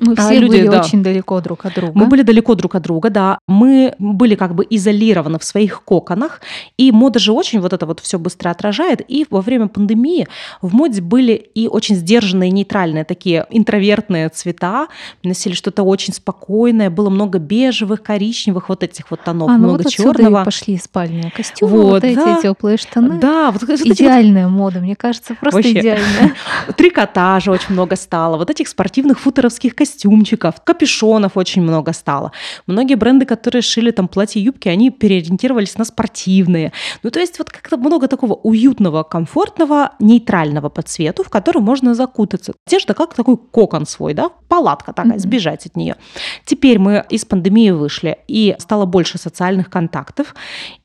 [0.00, 0.80] мы все люди, были да.
[0.80, 1.92] очень далеко друг от друга.
[1.94, 3.38] Мы были далеко друг от друга, да.
[3.46, 6.40] Мы были как бы изолированы в своих коконах,
[6.76, 9.02] и мода же очень вот это вот все быстро отражает.
[9.06, 10.26] И во время пандемии
[10.62, 14.88] в моде были и очень сдержанные, нейтральные такие интровертные цвета,
[15.22, 19.82] носили что-то очень спокойное, было много бежевых, коричневых вот этих вот тонов, а, ну много
[19.84, 20.44] вот черного.
[20.44, 22.40] пошли спальные костюмы, вот, вот эти да.
[22.42, 23.18] теплые штаны.
[23.20, 24.56] Да, вот идеальная вот...
[24.56, 25.78] мода, мне кажется, просто Вообще.
[25.80, 26.34] идеальная.
[26.76, 32.32] Трикотажа очень много стало, вот этих спортивных футеровских костюмов костюмчиков, капюшонов очень много стало.
[32.66, 36.72] Многие бренды, которые шили там платья-юбки, они переориентировались на спортивные.
[37.02, 41.94] Ну, то есть вот как-то много такого уютного, комфортного, нейтрального по цвету, в который можно
[41.94, 42.52] закутаться.
[42.66, 45.18] Одежда как такой кокон свой, да, палатка такая, mm-hmm.
[45.18, 45.96] сбежать от нее.
[46.44, 50.34] Теперь мы из пандемии вышли, и стало больше социальных контактов,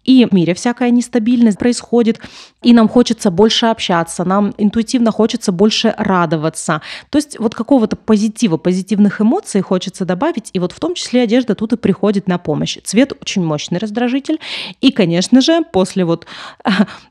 [0.05, 2.19] и в мире всякая нестабильность происходит,
[2.61, 6.81] и нам хочется больше общаться, нам интуитивно хочется больше радоваться.
[7.09, 11.55] То есть вот какого-то позитива, позитивных эмоций хочется добавить, и вот в том числе одежда
[11.55, 12.77] тут и приходит на помощь.
[12.83, 14.39] Цвет очень мощный раздражитель,
[14.81, 16.25] и, конечно же, после вот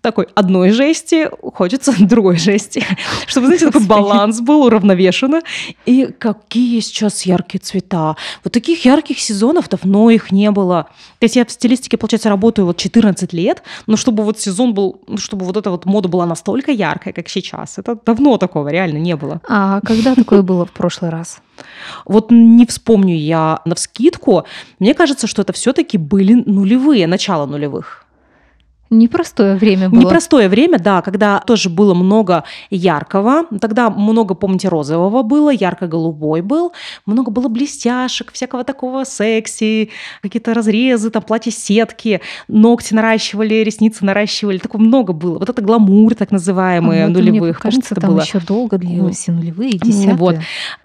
[0.00, 2.84] такой одной жести хочется другой жести,
[3.26, 5.42] чтобы, знаете, такой баланс был уравновешенно.
[5.86, 8.16] И какие сейчас яркие цвета.
[8.44, 10.88] Вот таких ярких сезонов давно их не было.
[11.18, 15.00] То есть я в стилистике, получается, работаю вот 14 лет, но чтобы вот сезон был,
[15.06, 18.98] ну, чтобы вот эта вот мода была настолько яркая, как сейчас, это давно такого реально
[18.98, 19.40] не было.
[19.48, 21.40] А когда такое было в прошлый раз?
[22.04, 24.44] Вот не вспомню я на вскидку.
[24.78, 28.03] Мне кажется, что это все-таки были нулевые, начало нулевых.
[28.90, 30.00] Непростое время было.
[30.00, 33.44] Непростое время, да, когда тоже было много яркого.
[33.60, 36.72] Тогда много, помните, розового было, ярко-голубой был.
[37.06, 39.90] Много было блестяшек, всякого такого секси,
[40.22, 44.58] какие-то разрезы, там платья-сетки, ногти наращивали, ресницы наращивали.
[44.58, 45.38] Такого много было.
[45.38, 47.42] Вот это гламур, так называемый, а нулевых.
[47.42, 48.20] Мне кажется, там было?
[48.20, 50.14] еще долго длилось и нулевые, и десятые.
[50.16, 50.36] Вот.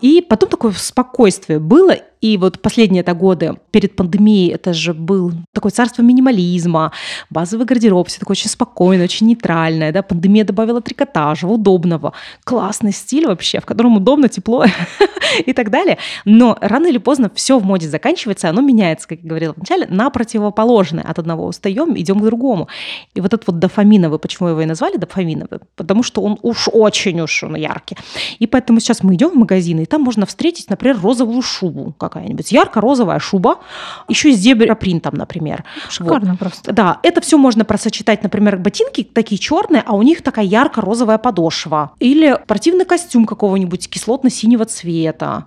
[0.02, 5.32] И потом такое спокойствие было, и вот последние это годы перед пандемией это же был
[5.54, 6.92] такое царство минимализма,
[7.30, 9.92] базовый гардероб, все такое очень спокойное, очень нейтральное.
[9.92, 10.02] Да?
[10.02, 12.14] Пандемия добавила трикотажа, удобного.
[12.44, 14.66] Классный стиль вообще, в котором удобно, тепло
[15.46, 15.98] и так далее.
[16.26, 20.10] Но рано или поздно все в моде заканчивается, оно меняется, как я говорила вначале, на
[20.10, 21.04] противоположное.
[21.04, 22.68] От одного устаем, идем к другому.
[23.14, 25.60] И вот этот вот дофаминовый, почему его и назвали дофаминовый?
[25.76, 27.98] Потому что он уж очень уж он яркий.
[28.40, 32.52] И поэтому сейчас мы идем в магазины, и там можно встретить, например, розовую шубу, какая-нибудь
[32.52, 33.60] ярко-розовая шуба,
[34.08, 35.64] еще и с зебропринтом, например.
[35.90, 36.40] Шикарно вот.
[36.40, 36.74] просто.
[36.74, 41.92] Да, это все можно просочетать, например, ботинки такие черные, а у них такая ярко-розовая подошва.
[42.00, 45.46] Или спортивный костюм какого-нибудь кислотно-синего цвета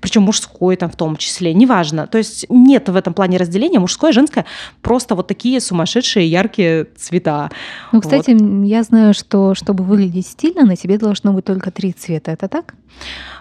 [0.00, 2.06] причем мужской там в том числе, неважно.
[2.06, 4.44] То есть нет в этом плане разделения мужское, женское,
[4.82, 7.50] просто вот такие сумасшедшие яркие цвета.
[7.92, 8.66] Ну, кстати, вот.
[8.66, 12.32] я знаю, что чтобы выглядеть стильно, на тебе должно быть только три цвета.
[12.32, 12.74] Это так?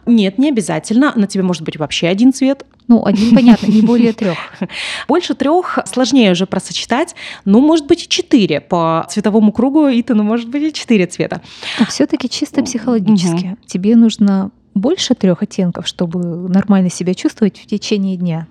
[0.06, 1.13] Нет, не обязательно.
[1.15, 2.65] На тебе может быть вообще один цвет.
[2.88, 4.38] Ну, один, понятно, не более трех.
[5.08, 7.15] Больше трех сложнее уже просочетать.
[7.44, 8.62] Ну, может быть, и четыре.
[8.62, 11.41] По цветовому кругу Итану может быть и четыре цвета.
[11.80, 13.46] А все-таки чисто психологически.
[13.46, 13.58] Угу.
[13.65, 18.48] Тебе нужно больше трех оттенков, чтобы нормально себя чувствовать в течение дня?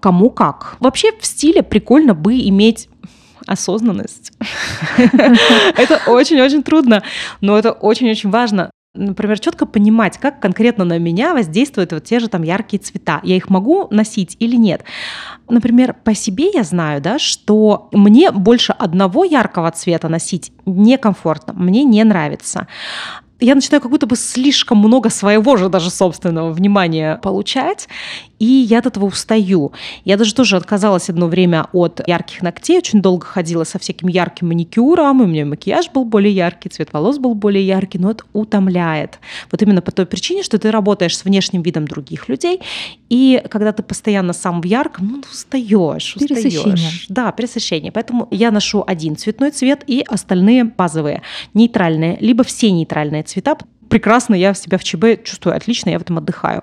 [0.00, 0.76] Кому как.
[0.80, 2.88] Вообще в стиле прикольно бы иметь
[3.46, 4.32] осознанность.
[4.96, 7.02] Это очень-очень трудно,
[7.40, 12.28] но это очень-очень важно например, четко понимать, как конкретно на меня воздействуют вот те же
[12.28, 13.20] там яркие цвета.
[13.22, 14.82] Я их могу носить или нет.
[15.48, 21.84] Например, по себе я знаю, да, что мне больше одного яркого цвета носить некомфортно, мне
[21.84, 22.66] не нравится
[23.40, 27.88] я начинаю как будто бы слишком много своего же даже собственного внимания получать,
[28.40, 29.72] и я от этого устаю.
[30.04, 34.48] Я даже тоже отказалась одно время от ярких ногтей, очень долго ходила со всяким ярким
[34.48, 38.24] маникюром, и у меня макияж был более яркий, цвет волос был более яркий, но это
[38.32, 39.20] утомляет.
[39.52, 42.60] Вот именно по той причине, что ты работаешь с внешним видом других людей,
[43.10, 47.06] и когда ты постоянно сам в ярком, ну, устаешь, устаешь.
[47.10, 47.92] Да, пересыщение.
[47.92, 51.20] Поэтому я ношу один цветной цвет и остальные базовые,
[51.52, 53.58] нейтральные, либо все нейтральные цвета.
[53.90, 56.62] Прекрасно я себя в ЧБ чувствую отлично, я в этом отдыхаю.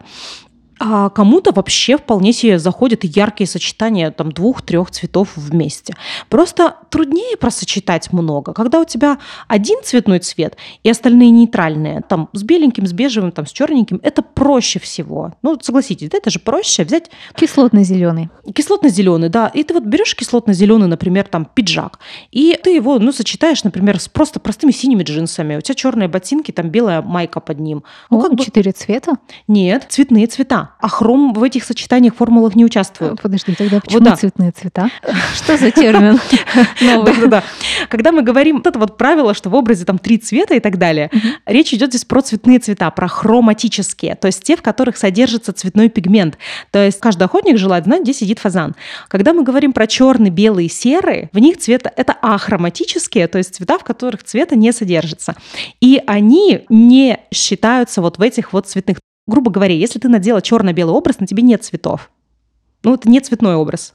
[0.80, 5.96] А кому-то вообще вполне себе заходят яркие сочетания там двух-трех цветов вместе.
[6.30, 8.54] Просто труднее просочетать много.
[8.54, 13.46] Когда у тебя один цветной цвет и остальные нейтральные, там с беленьким, с бежевым, там
[13.46, 15.34] с черненьким, это проще всего.
[15.42, 17.10] Ну, согласитесь, это же проще взять...
[17.36, 18.30] Кислотно-зеленый.
[18.54, 19.48] Кислотно-зеленый, да.
[19.48, 22.00] И ты вот берешь кислотно-зеленый, например, там пиджак,
[22.32, 25.58] и ты его, ну, сочетаешь, например, с просто простыми синими джинсами.
[25.58, 27.84] У тебя черные ботинки, там белая майка под ним.
[28.10, 28.78] Ну, О, как четыре бы...
[28.78, 29.14] цвета?
[29.48, 33.22] Нет, цветные цвета а хром в этих сочетаниях, формулах не участвует.
[33.22, 34.16] Подожди, тогда почему вот, да.
[34.16, 34.90] цветные цвета?
[35.36, 36.20] Что за термин
[36.82, 37.44] Да-да-да.
[37.90, 40.78] Когда мы говорим, вот это вот правило, что в образе там три цвета и так
[40.78, 41.10] далее,
[41.46, 45.90] речь идет здесь про цветные цвета, про хроматические, то есть те, в которых содержится цветной
[45.90, 46.38] пигмент.
[46.72, 48.76] То есть каждый охотник желает знать, где сидит фазан.
[49.08, 53.78] Когда мы говорим про черный, белый, серый, в них цвета это ахроматические, то есть цвета,
[53.78, 55.36] в которых цвета не содержится.
[55.82, 60.94] И они не считаются вот в этих вот цветных грубо говоря, если ты надела черно-белый
[60.94, 62.10] образ, на тебе нет цветов.
[62.84, 63.94] Ну, это не цветной образ.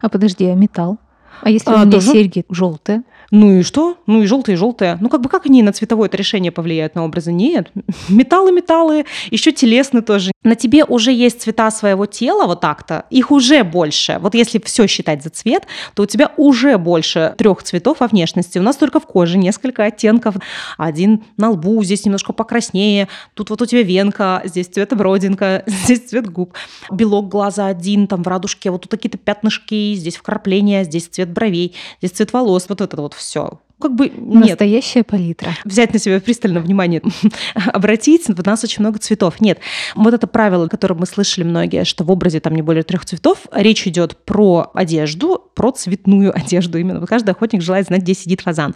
[0.00, 0.98] А подожди, а металл?
[1.42, 2.12] А если а, у меня тоже?
[2.12, 3.02] серьги желтые?
[3.30, 3.96] Ну и что?
[4.06, 4.98] Ну и желтые, и желтые.
[5.00, 7.32] Ну как бы как они на цветовое это решение повлияют на образы?
[7.32, 7.70] Нет.
[8.08, 10.32] Металлы, металлы, еще телесные тоже.
[10.42, 14.18] На тебе уже есть цвета своего тела вот так-то, их уже больше.
[14.20, 18.58] Вот если все считать за цвет, то у тебя уже больше трех цветов во внешности.
[18.58, 20.36] У нас только в коже несколько оттенков.
[20.78, 26.08] Один на лбу, здесь немножко покраснее, тут вот у тебя венка, здесь цвет родинка, здесь
[26.08, 26.54] цвет губ.
[26.90, 31.74] Белок глаза один, там в радужке, вот тут какие-то пятнышки, здесь вкрапления, здесь цвет бровей,
[32.00, 34.50] здесь цвет волос, вот это вот все как бы нет.
[34.50, 35.56] Настоящая палитра.
[35.64, 37.02] Взять на себя пристально внимание,
[37.54, 39.40] обратить, у нас очень много цветов.
[39.40, 39.58] Нет,
[39.94, 43.46] вот это правило, которое мы слышали многие, что в образе там не более трех цветов,
[43.52, 47.00] речь идет про одежду, про цветную одежду именно.
[47.00, 48.74] Вот каждый охотник желает знать, где сидит фазан.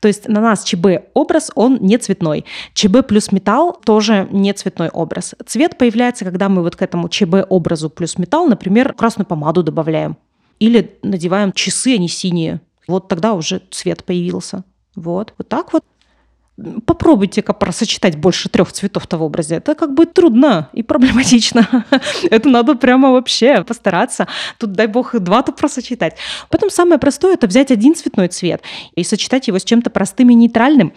[0.00, 2.44] То есть на нас ЧБ образ, он не цветной.
[2.74, 5.34] ЧБ плюс металл тоже не цветной образ.
[5.46, 10.16] Цвет появляется, когда мы вот к этому ЧБ образу плюс металл, например, красную помаду добавляем
[10.58, 12.60] Или надеваем часы, они синие.
[12.88, 14.64] Вот тогда уже цвет появился.
[14.94, 15.34] Вот.
[15.38, 15.84] Вот так вот.
[16.84, 19.56] Попробуйте-ка просочетать больше трех цветов-то в образе.
[19.56, 21.66] Это как бы трудно и проблематично.
[22.30, 24.28] это надо прямо вообще постараться.
[24.58, 26.16] Тут, дай бог, два-то просочетать.
[26.50, 28.62] Потом самое простое– это взять один цветной цвет
[28.94, 30.92] и сочетать его с чем-то простым и нейтральным.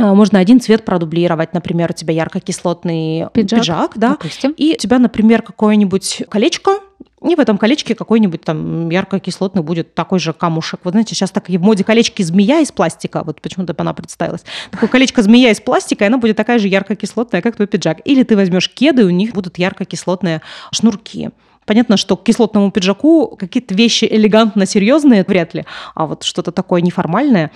[0.00, 4.52] А, можно один цвет продублировать, например, у тебя ярко-кислотный пиджак, пиджак да, допустим.
[4.56, 6.80] и у тебя, например, какое-нибудь колечко,
[7.22, 10.80] и в этом колечке какой-нибудь там ярко-кислотный будет такой же камушек.
[10.84, 14.44] Вот знаете, сейчас так и в моде колечки змея из пластика, вот почему-то она представилась.
[14.70, 17.98] Такое колечко змея из пластика, и она будет такая же ярко-кислотная, как твой пиджак.
[18.04, 20.40] Или ты возьмешь кеды, у них будут ярко-кислотные
[20.72, 21.30] шнурки.
[21.66, 26.80] Понятно, что к кислотному пиджаку какие-то вещи элегантно серьезные вряд ли, а вот что-то такое
[26.80, 27.50] неформальное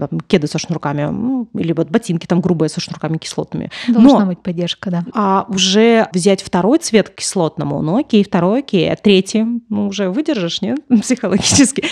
[0.00, 3.70] там, кеды со шнурками, ну, или вот ботинки там грубые со шнурками кислотными.
[3.88, 5.04] Должна Но, быть поддержка, да.
[5.14, 10.10] А уже взять второй цвет к кислотному, ну окей, второй окей, а третий, ну уже
[10.10, 11.84] выдержишь, нет, психологически.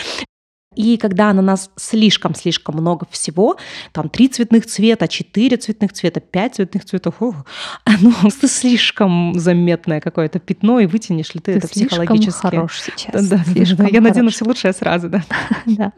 [0.76, 3.56] И когда на нас слишком-слишком много всего,
[3.92, 7.34] там три цветных цвета, четыре цветных цвета, пять цветных цветов, ух,
[7.84, 12.40] оно слишком заметное какое-то пятно, и вытянешь ли ты, ты это психологически.
[12.40, 13.28] хорош сейчас.
[13.28, 15.24] Да, да, да, я надену все лучшее сразу, да.
[15.66, 15.92] да.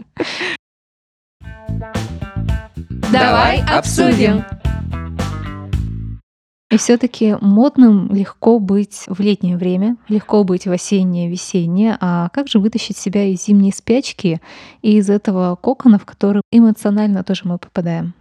[3.13, 4.45] Давай обсудим.
[6.71, 11.99] И все-таки модным легко быть в летнее время, легко быть в осеннее, весеннее.
[12.01, 14.41] А как же вытащить себя из зимней спячки
[14.81, 18.15] и из этого кокона, в который эмоционально тоже мы попадаем?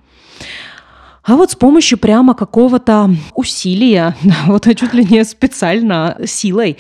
[1.23, 4.15] А вот с помощью прямо какого-то усилия,
[4.47, 6.77] вот чуть ли не специально силой,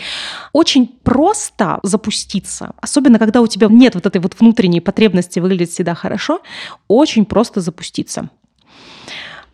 [0.51, 2.71] очень просто запуститься.
[2.81, 6.41] Особенно, когда у тебя нет вот этой вот внутренней потребности выглядеть всегда хорошо,
[6.87, 8.29] очень просто запуститься.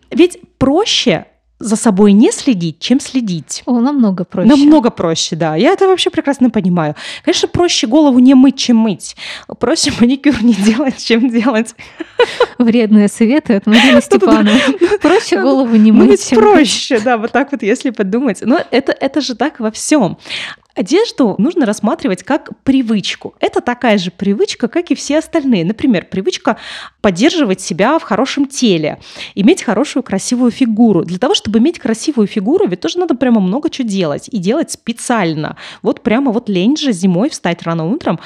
[0.10, 1.26] Ведь проще
[1.60, 3.64] за собой не следить, чем следить.
[3.66, 4.50] О, намного проще.
[4.50, 5.56] Намного проще, да.
[5.56, 6.96] Я это вообще прекрасно понимаю.
[7.24, 9.16] Конечно, проще голову не мыть, чем мыть.
[9.60, 11.76] Проще маникюр не делать, чем делать.
[12.58, 14.60] Вредные советы от Марины Степановой.
[15.02, 18.40] Проще голову не мыть, чем проще, да, вот так вот, если подумать.
[18.42, 20.18] Но это, это же так во всем.
[20.78, 23.34] Одежду нужно рассматривать как привычку.
[23.40, 25.66] Это такая же привычка, как и все остальные.
[25.66, 26.58] Например, привычка
[27.02, 29.00] поддерживать себя в хорошем теле,
[29.34, 31.04] иметь хорошую красивую фигуру.
[31.04, 34.30] Для того, чтобы иметь красивую фигуру, ведь тоже надо прямо много чего делать.
[34.32, 35.58] И делать специально.
[35.82, 38.20] Вот прямо вот лень же зимой встать рано утром,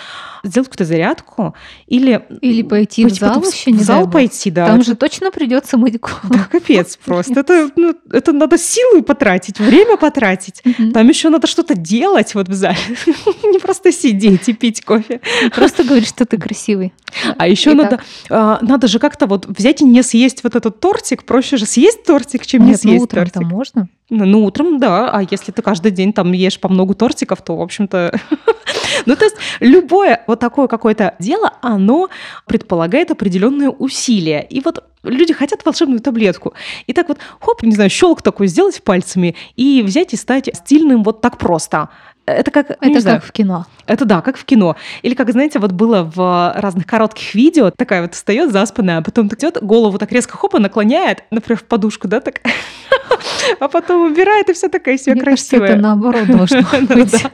[0.43, 1.55] сделать какую-то зарядку
[1.87, 2.25] или...
[2.41, 4.67] Или пойти в зал еще, не В зал пойти, да.
[4.67, 6.19] Там же точно придется мыть голову.
[6.29, 7.39] Да, капец просто.
[7.39, 10.63] Это, ну, это надо силы потратить, время потратить.
[10.93, 12.77] Там еще надо что-то делать вот в зале.
[13.43, 15.21] Не просто сидеть и пить кофе.
[15.56, 16.93] Просто говорить, что ты красивый.
[17.38, 17.99] А еще надо,
[18.30, 21.23] а, надо же как-то вот взять и не съесть вот этот тортик.
[21.23, 23.36] Проще же съесть тортик, чем не ну съесть тортик.
[23.36, 23.89] утром можно?
[24.10, 25.10] Ну, ну, утром, да.
[25.10, 28.19] А если ты каждый день там ешь по много тортиков, то, в общем-то...
[29.06, 32.10] ну, то есть любое вот такое какое-то дело, оно
[32.45, 34.41] предполагает определенные усилия.
[34.49, 36.54] И вот люди хотят волшебную таблетку.
[36.88, 41.04] И так вот, хоп, не знаю, щелк такой сделать пальцами и взять и стать стильным
[41.04, 41.89] вот так просто.
[42.25, 43.65] Это как, это как знаю, в кино.
[43.88, 44.75] Это да, как в кино.
[45.01, 49.27] Или как, знаете, вот было в разных коротких видео, такая вот встает заспанная, а потом
[49.27, 52.41] идет, голову так резко хопа наклоняет, например, в подушку, да, так,
[53.60, 55.67] а потом убирает, и все такая себе Мне красивая.
[55.67, 56.62] Кажется, это наоборот должно
[56.95, 57.25] быть.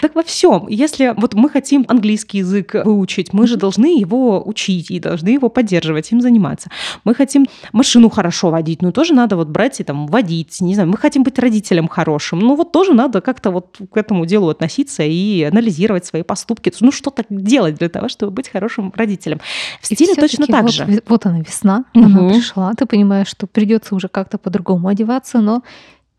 [0.00, 0.66] Так во всем.
[0.68, 5.48] Если вот мы хотим английский язык выучить, мы же должны его учить и должны его
[5.48, 6.70] поддерживать, им заниматься.
[7.04, 10.90] Мы хотим машину хорошо водить, ну тоже надо вот брать и там водить, не знаю,
[10.90, 15.02] мы хотим быть родителем хорошим, ну вот тоже надо как-то вот к этому делу относиться
[15.02, 19.40] и анализировать свои поступки, ну что-то делать для того, чтобы быть хорошим родителем.
[19.80, 21.02] В стиле точно так вот, же.
[21.06, 22.04] Вот она весна, угу.
[22.04, 25.62] она пришла, ты понимаешь, что придется уже как-то по-другому одеваться, но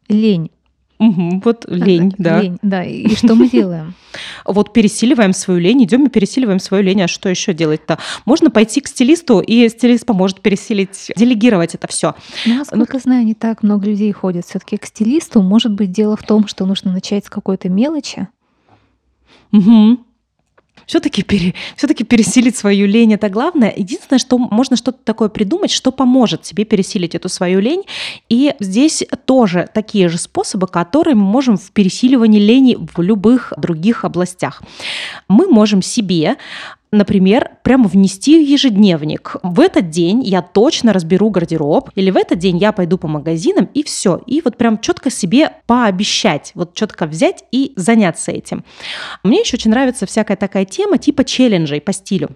[0.08, 0.52] лень.
[0.98, 2.42] Угу, вот лень, да.
[2.42, 2.84] Лень, да.
[2.84, 3.94] И что мы делаем?
[4.46, 7.02] Вот пересиливаем свою лень, идем и пересиливаем свою лень.
[7.02, 7.98] А что еще делать-то?
[8.24, 12.16] Можно пойти к стилисту, и стилист поможет пересилить, делегировать это все.
[12.46, 15.42] Ну, насколько ну, знаю, не так много людей ходят все-таки к стилисту.
[15.42, 18.30] Может быть, дело в том, что нужно начать с какой-то мелочи.
[19.52, 19.98] Угу
[20.86, 23.74] все-таки пере, все пересилить свою лень это главное.
[23.76, 27.84] Единственное, что можно что-то такое придумать, что поможет тебе пересилить эту свою лень.
[28.30, 34.06] И здесь тоже такие же способы, которые мы можем в пересиливании лени в любых других
[34.06, 34.62] областях.
[35.28, 36.38] Мы можем себе
[36.92, 39.36] например, прямо внести в ежедневник.
[39.44, 43.70] В этот день я точно разберу гардероб, или в этот день я пойду по магазинам,
[43.74, 44.22] и все.
[44.26, 48.64] И вот прям четко себе пообещать, вот четко взять и заняться этим.
[49.24, 52.30] Мне еще очень нравится всякая такая тема типа челленджей по стилю.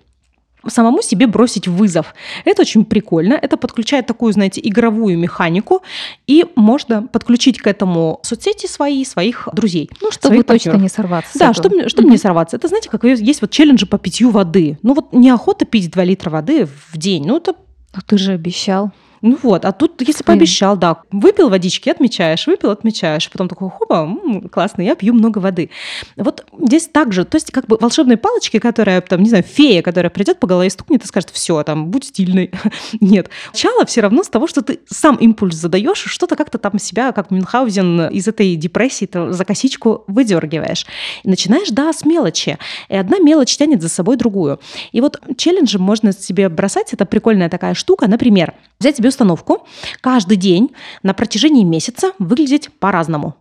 [0.68, 2.14] Самому себе бросить вызов.
[2.45, 3.34] Это очень прикольно.
[3.34, 5.82] Это подключает такую, знаете, игровую механику.
[6.28, 9.89] И можно подключить к этому соцсети свои, своих друзей.
[10.01, 11.38] Ну, чтобы точно не сорваться.
[11.38, 12.12] Да, чтобы, чтобы mm-hmm.
[12.12, 12.57] не сорваться.
[12.57, 14.78] Это, знаете, как есть вот челленджи по питью воды.
[14.84, 17.26] Ну вот неохота пить 2 литра воды в день.
[17.26, 17.53] Ну это...
[17.95, 18.91] Но ты же обещал.
[19.22, 23.95] Ну вот, а тут, если пообещал, да, выпил водички, отмечаешь, выпил, отмечаешь, потом такой, хоба,
[24.03, 25.70] м-м, классно, я пью много воды.
[26.15, 30.09] Вот здесь также, то есть как бы волшебные палочки, которая, там, не знаю, фея, которая
[30.09, 32.51] придет по голове, стукнет и скажет, все, там, будь стильный.
[33.01, 33.30] Нет.
[33.53, 37.32] Начало все равно с того, что ты сам импульс задаешь, что-то как-то там себя, как
[37.32, 40.86] Мюнхгаузен, из этой депрессии за косичку выдергиваешь.
[41.24, 42.57] И начинаешь, да, с мелочи.
[42.89, 44.59] И одна мелочь тянет за собой другую.
[44.91, 49.68] И вот челленджем можно себе бросать, это прикольная такая штука, например, взять себе установку
[50.01, 50.72] каждый день
[51.03, 53.36] на протяжении месяца выглядеть по-разному.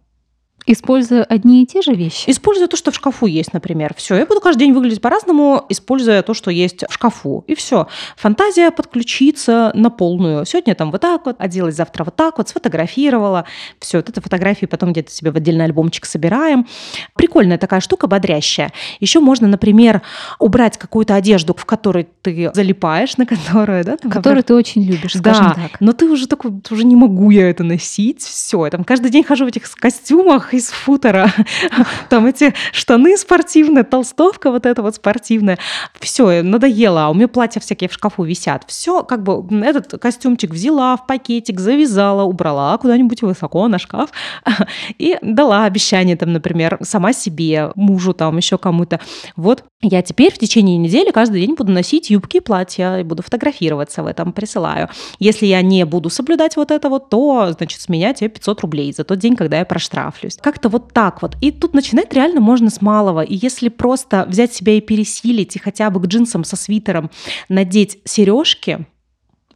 [0.71, 2.29] Используя одни и те же вещи?
[2.29, 3.95] Используя то, что в шкафу есть, например.
[3.97, 7.43] Все, я буду каждый день выглядеть по-разному, используя то, что есть в шкафу.
[7.47, 7.89] И все.
[8.16, 10.45] Фантазия подключится на полную.
[10.45, 13.47] Сегодня там вот так вот, оделась завтра вот так вот, сфотографировала.
[13.81, 16.66] Все, вот это фотографии потом где-то себе в отдельный альбомчик собираем.
[17.14, 18.71] Прикольная такая штука, бодрящая.
[19.01, 20.03] Еще можно, например,
[20.39, 23.97] убрать какую-то одежду, в которой ты залипаешь, на которую, да?
[23.97, 25.81] Там, которую ты очень любишь, скажем да, так.
[25.81, 28.21] но ты уже такой, уже не могу я это носить.
[28.21, 31.32] Все, я там каждый день хожу в этих костюмах, из футера,
[32.11, 35.59] там эти штаны спортивные, толстовка вот эта вот спортивная.
[35.98, 38.64] Все, надоело, а у меня платья всякие в шкафу висят.
[38.66, 44.11] Все, как бы этот костюмчик взяла в пакетик, завязала, убрала куда-нибудь высоко на шкаф
[44.98, 49.00] и дала обещание там, например, сама себе, мужу там, еще кому-то.
[49.36, 53.22] Вот я теперь в течение недели каждый день буду носить юбки и платья, и буду
[53.22, 54.89] фотографироваться в этом, присылаю.
[55.20, 58.93] Если я не буду соблюдать вот это вот, то, значит, с меня тебе 500 рублей
[58.93, 60.37] за тот день, когда я проштрафлюсь.
[60.37, 61.37] Как-то вот так вот.
[61.41, 63.20] И тут начинать реально можно с малого.
[63.20, 67.11] И если просто взять себя и пересилить, и хотя бы к джинсам со свитером
[67.49, 68.85] надеть сережки,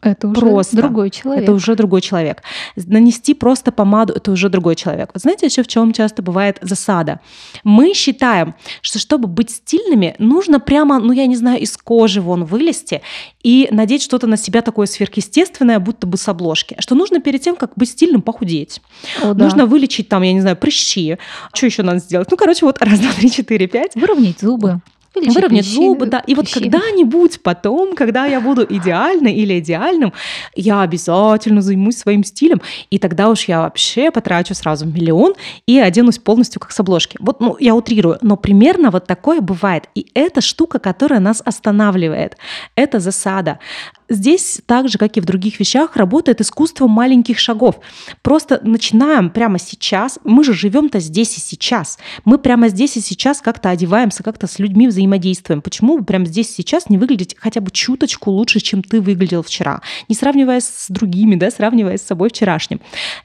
[0.03, 0.77] это уже просто.
[0.77, 1.43] другой человек.
[1.45, 2.43] Это уже другой человек.
[2.77, 5.11] Нанести просто помаду– это уже другой человек.
[5.15, 7.21] Вот знаете еще в чем часто бывает засада?
[7.63, 12.45] Мы считаем, что чтобы быть стильными, нужно прямо, ну я не знаю, из кожи вон
[12.45, 13.01] вылезти
[13.43, 16.77] и надеть что-то на себя такое сверхъестественное, будто бы с обложки.
[16.81, 18.83] Что нужно перед тем, как быть стильным, похудеть.
[19.23, 19.45] О, да.
[19.45, 21.17] Нужно вылечить там, я не знаю, прыщи.
[21.55, 22.29] Что еще надо сделать?
[22.31, 23.95] Ну, короче, вот раз, два, три, четыре, пять.
[23.95, 24.81] Выровнять зубы.
[25.15, 26.21] Величие выровнять пищи, зубы, да.
[26.27, 30.13] И вот когда-нибудь потом, когда я буду идеальной или идеальным,
[30.55, 35.35] я обязательно займусь своим стилем, и тогда уж я вообще потрачу сразу миллион
[35.67, 37.17] и оденусь полностью как с обложки.
[37.21, 39.89] Вот, ну, я утрирую, но примерно вот такое бывает.
[39.95, 42.37] И это штука, которая нас останавливает.
[42.75, 43.59] Это засада.
[44.13, 47.81] Здесь так же, как и в других вещах, работает искусство маленьких шагов.
[48.21, 50.19] Просто начинаем прямо сейчас.
[50.23, 51.99] Мы же живем-то здесь и сейчас.
[52.27, 55.63] Мы прямо здесь и сейчас как-то одеваемся, как-то с людьми взаимодействуем.
[55.63, 59.43] Почему вы прямо здесь и сейчас не выглядите хотя бы чуточку лучше, чем ты выглядел
[59.43, 59.81] вчера?
[60.11, 62.83] Не сравниваясь с другими, да, сравниваясь с собой вчерашним.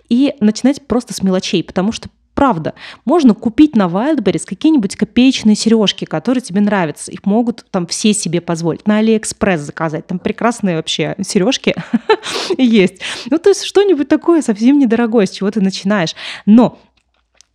[0.07, 2.07] И начинать просто с мелочей, потому что
[2.37, 7.11] Правда, можно купить на Wildberries какие-нибудь копеечные сережки, которые тебе нравятся.
[7.11, 8.85] Их могут там все себе позволить.
[8.85, 10.05] На Алиэкспресс заказать.
[10.05, 11.73] Там прекрасные вообще сережки
[12.59, 13.01] есть.
[13.31, 16.13] Ну, то есть что-нибудь такое совсем недорогое, с чего ты начинаешь.
[16.45, 16.77] Но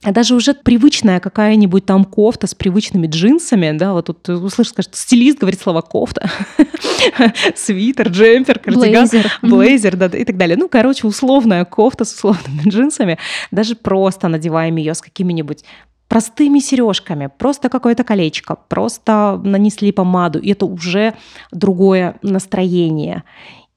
[0.03, 4.95] а даже уже привычная какая-нибудь там кофта с привычными джинсами, да, вот тут услышишь, скажет,
[4.97, 6.29] стилист говорит слово кофта,
[7.55, 10.57] свитер, джемпер, кардиган, блейзер, блейзер да, и так далее.
[10.57, 13.19] Ну, короче, условная кофта с условными джинсами,
[13.51, 15.65] даже просто надеваем ее с какими-нибудь
[16.09, 21.15] простыми сережками, просто какое-то колечко, просто нанесли помаду, и это уже
[21.53, 23.23] другое настроение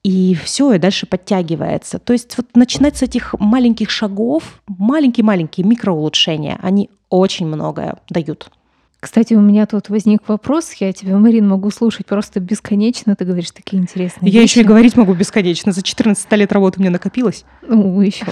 [0.06, 1.98] и все, и дальше подтягивается.
[1.98, 8.48] То есть вот начинать с этих маленьких шагов, маленькие-маленькие микроулучшения, они очень многое дают.
[9.00, 10.72] Кстати, у меня тут возник вопрос.
[10.74, 13.16] Я тебя, Марин, могу слушать просто бесконечно.
[13.16, 14.52] Ты говоришь такие интересные Я вещи.
[14.52, 15.72] еще и говорить могу бесконечно.
[15.72, 17.44] За 14 лет работы мне накопилось.
[17.66, 18.26] Ну, еще.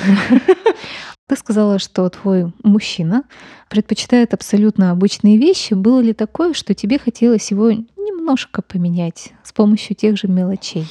[1.27, 3.25] Ты сказала, что твой мужчина
[3.69, 5.75] предпочитает абсолютно обычные вещи.
[5.75, 10.87] Было ли такое, что тебе хотелось его немножко поменять с помощью тех же мелочей?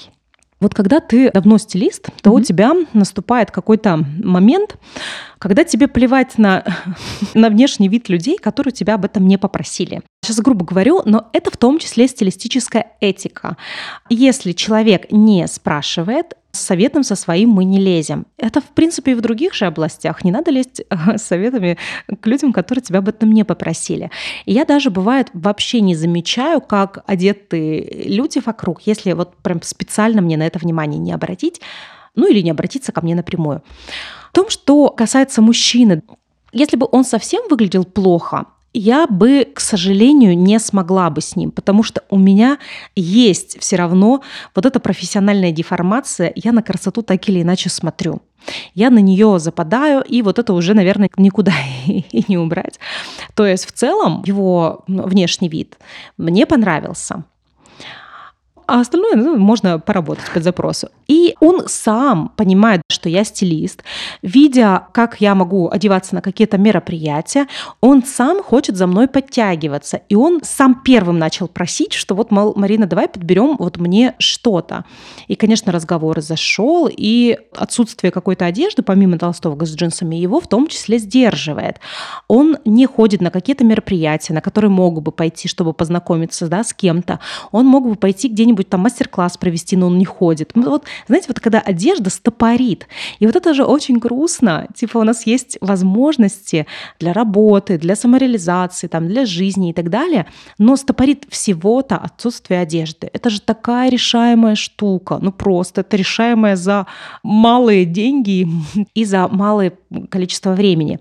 [0.64, 2.34] Вот когда ты давно стилист, то mm-hmm.
[2.34, 4.78] у тебя наступает какой-то момент,
[5.38, 6.64] когда тебе плевать на,
[7.34, 10.01] на внешний вид людей, которые тебя об этом не попросили.
[10.24, 13.57] Сейчас грубо говорю, но это в том числе стилистическая этика.
[14.09, 18.26] Если человек не спрашивает, с советом со своим мы не лезем.
[18.38, 20.24] Это, в принципе, и в других же областях.
[20.24, 21.78] Не надо лезть э, с советами
[22.21, 24.11] к людям, которые тебя об этом не попросили.
[24.45, 30.21] И я даже, бывает, вообще не замечаю, как одеты люди вокруг, если вот прям специально
[30.21, 31.59] мне на это внимание не обратить,
[32.15, 33.61] ну или не обратиться ко мне напрямую.
[34.30, 36.01] В том, что касается мужчины,
[36.53, 41.51] если бы он совсем выглядел плохо, я бы, к сожалению, не смогла бы с ним,
[41.51, 42.57] потому что у меня
[42.95, 44.21] есть все равно
[44.55, 46.34] вот эта профессиональная деформация.
[46.36, 48.21] Я на красоту так или иначе смотрю.
[48.74, 51.53] Я на нее западаю, и вот это уже, наверное, никуда
[51.86, 52.80] и не убрать.
[53.36, 55.78] То есть в целом его внешний вид
[56.17, 57.24] мне понравился
[58.74, 60.88] а остальное ну, можно поработать под запросу.
[61.07, 63.84] И он сам понимает, что я стилист,
[64.24, 67.45] видя, как я могу одеваться на какие-то мероприятия,
[67.82, 70.01] он сам хочет за мной подтягиваться.
[70.09, 74.86] И он сам первым начал просить, что вот, мол, Марина, давай подберем вот мне что-то.
[75.28, 80.65] И, конечно, разговор зашел, и отсутствие какой-то одежды, помимо толстовок с джинсами, его в том
[80.65, 81.80] числе сдерживает.
[82.28, 86.74] Он не ходит на какие-то мероприятия, на которые мог бы пойти, чтобы познакомиться да, с
[86.74, 87.19] кем-то.
[87.51, 90.51] Он мог бы пойти где-нибудь где-нибудь там мастер-класс провести, но он не ходит.
[90.55, 92.88] Ну, вот, знаете, вот когда одежда стопорит.
[93.20, 94.68] И вот это же очень грустно.
[94.76, 96.66] Типа у нас есть возможности
[96.99, 100.26] для работы, для самореализации, там, для жизни и так далее,
[100.59, 103.09] но стопорит всего-то отсутствие одежды.
[103.14, 105.20] Это же такая решаемая штука.
[105.22, 106.86] Ну просто это решаемая за
[107.24, 108.47] малые деньги
[108.95, 109.72] и за малое
[110.09, 110.99] количество времени.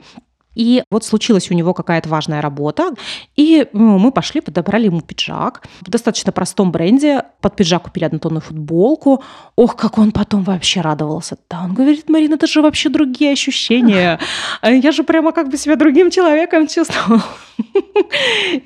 [0.55, 2.90] И вот случилась у него какая-то важная работа,
[3.36, 7.24] и ну, мы пошли, подобрали ему пиджак в достаточно простом бренде.
[7.40, 9.22] Под пиджак купили однотонную футболку.
[9.57, 11.36] Ох, как он потом вообще радовался.
[11.48, 14.18] Да, он говорит, Марина, это же вообще другие ощущения.
[14.62, 17.22] Я же прямо как бы себя другим человеком чувствовал.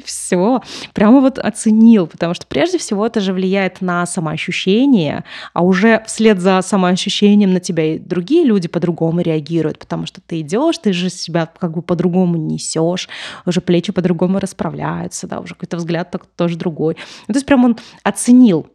[0.04, 0.62] Все,
[0.92, 6.40] прямо вот оценил, потому что прежде всего это же влияет на самоощущение, а уже вслед
[6.40, 11.10] за самоощущением на тебя и другие люди по-другому реагируют, потому что ты идешь, ты же
[11.10, 13.08] себя как бы по-другому несешь,
[13.44, 16.96] уже плечи по-другому расправляются, да, уже какой-то взгляд так, тоже другой.
[17.28, 18.66] Ну, то есть прям он оценил.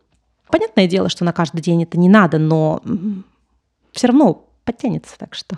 [0.49, 2.81] Понятное дело, что на каждый день это не надо, но
[3.91, 5.57] все равно подтянется, так что...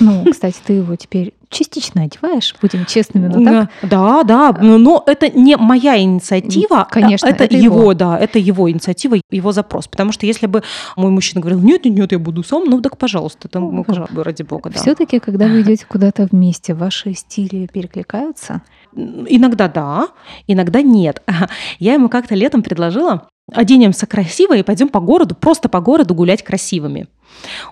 [0.00, 3.70] Ну, кстати, ты его теперь частично одеваешь, будем честными, но так.
[3.82, 8.70] Да, да, но это не моя инициатива, конечно, это, это его, его, да, это его
[8.70, 10.62] инициатива, его запрос, потому что если бы
[10.96, 14.24] мой мужчина говорил, нет, нет, нет, я буду сам, ну так, пожалуйста, там, ну, пожалуйста.
[14.24, 14.80] ради бога, да.
[14.80, 18.62] Все-таки, когда вы идете куда-то вместе, ваши стили перекликаются?
[18.94, 20.08] Иногда да,
[20.46, 21.22] иногда нет.
[21.78, 26.42] Я ему как-то летом предложила, оденемся красиво и пойдем по городу, просто по городу гулять
[26.42, 27.08] красивыми.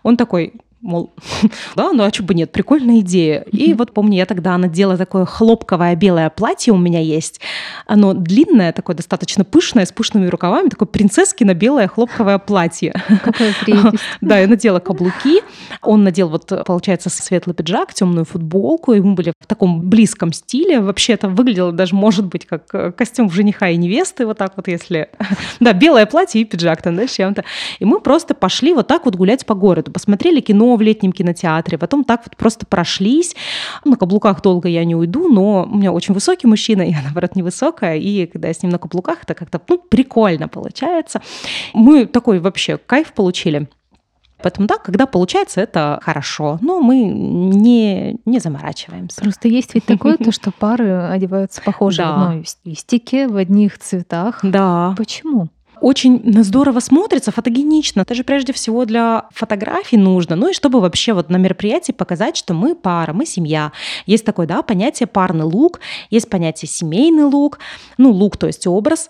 [0.02, 1.12] Он такой, мол,
[1.76, 3.44] да, ну а что бы нет, прикольная идея.
[3.52, 7.40] И вот помню, я тогда надела такое хлопковое белое платье у меня есть.
[7.86, 12.94] Оно длинное, такое достаточно пышное, с пышными рукавами, такое принцесски на белое хлопковое платье.
[13.64, 14.02] Прелесть.
[14.20, 15.42] Да, я надела каблуки.
[15.82, 20.80] Он надел вот, получается, светлый пиджак, темную футболку, и мы были в таком близком стиле.
[20.80, 24.68] Вообще это выглядело даже, может быть, как э, костюм жениха и невесты, вот так вот,
[24.68, 25.08] если...
[25.60, 27.44] Да, белое платье и пиджак там, да, чем-то.
[27.78, 31.78] И мы просто пошли вот так вот гулять по городу, посмотрели кино в летнем кинотеатре,
[31.78, 33.34] потом так вот просто прошлись.
[33.84, 37.96] На каблуках долго я не уйду, но у меня очень высокий мужчина, я, наоборот, невысокая,
[37.96, 41.20] и когда я с ним на каблуках, это как-то ну, прикольно получается.
[41.74, 43.68] Мы такой вообще кайф получили.
[44.42, 49.20] Поэтому да, когда получается, это хорошо, но мы не, не заморачиваемся.
[49.20, 52.12] Просто есть ведь такое, то, что пары одеваются похоже да.
[52.12, 54.40] в одной стилистике, в одних цветах.
[54.42, 54.94] Да.
[54.96, 55.48] Почему?
[55.80, 58.02] Очень здорово смотрится, фотогенично.
[58.02, 60.36] Это же прежде всего для фотографий нужно.
[60.36, 63.72] Ну и чтобы вообще вот на мероприятии показать, что мы пара, мы семья.
[64.06, 67.58] Есть такое, да, понятие парный лук, есть понятие семейный лук,
[67.98, 69.08] ну, лук, то есть образ.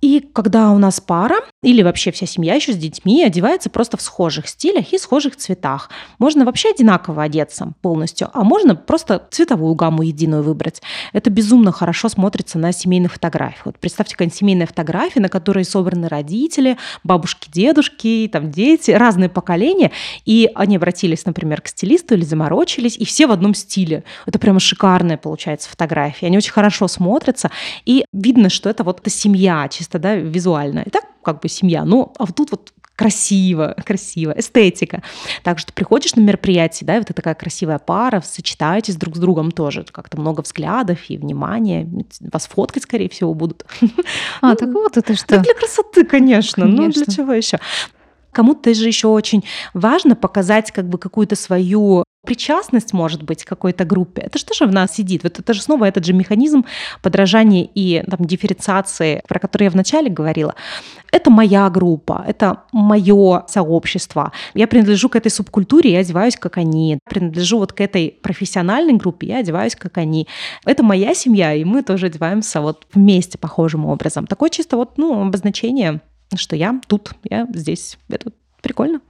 [0.00, 4.02] И когда у нас пара или вообще вся семья еще с детьми одевается просто в
[4.02, 5.90] схожих стилях и схожих цветах.
[6.18, 10.82] Можно вообще одинаково одеться полностью, а можно просто цветовую гамму единую выбрать.
[11.12, 13.66] Это безумно хорошо смотрится на семейных фотографиях.
[13.66, 19.92] Вот представьте, какая семейная фотография, на которой собраны родители, бабушки, дедушки, там дети, разные поколения,
[20.24, 24.04] и они обратились, например, к стилисту или заморочились, и все в одном стиле.
[24.26, 26.26] Это прямо шикарная получается фотография.
[26.26, 27.50] Они очень хорошо смотрятся,
[27.84, 30.80] и видно, что это вот эта семья, чисто да, визуально.
[30.80, 31.84] И так как бы семья.
[31.84, 35.02] Ну, а вот тут вот красиво, красиво, эстетика.
[35.42, 39.50] Так что приходишь на мероприятие, да, и вот такая красивая пара, сочетаетесь друг с другом
[39.50, 41.88] тоже, как-то много взглядов и внимания,
[42.32, 43.66] вас фоткать, скорее всего, будут.
[44.40, 45.38] А, так вот это что?
[45.40, 46.84] для красоты, конечно, конечно.
[46.84, 47.58] ну для чего еще?
[48.32, 53.86] Кому-то же еще очень важно показать как бы какую-то свою причастность, может быть, к какой-то
[53.86, 54.22] группе.
[54.22, 55.22] Это что же в нас сидит?
[55.22, 56.66] Вот это же снова этот же механизм
[57.00, 60.54] подражания и там, дифференциации, про который я вначале говорила.
[61.12, 64.32] Это моя группа, это мое сообщество.
[64.54, 66.98] Я принадлежу к этой субкультуре, я одеваюсь, как они.
[67.08, 70.26] Принадлежу вот к этой профессиональной группе, я одеваюсь, как они.
[70.66, 74.26] Это моя семья, и мы тоже одеваемся вот вместе похожим образом.
[74.26, 76.00] Такое чисто вот, ну, обозначение
[76.34, 77.98] что я тут, я здесь.
[78.08, 79.00] Это прикольно.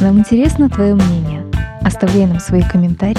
[0.00, 1.44] Нам интересно твое мнение.
[1.82, 3.16] Оставляй нам свои комментарии,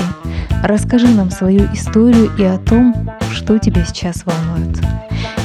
[0.64, 2.94] расскажи нам свою историю и о том,
[3.32, 4.78] что тебя сейчас волнует.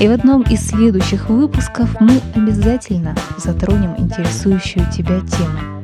[0.01, 5.83] И в одном из следующих выпусков мы обязательно затронем интересующую тебя тему.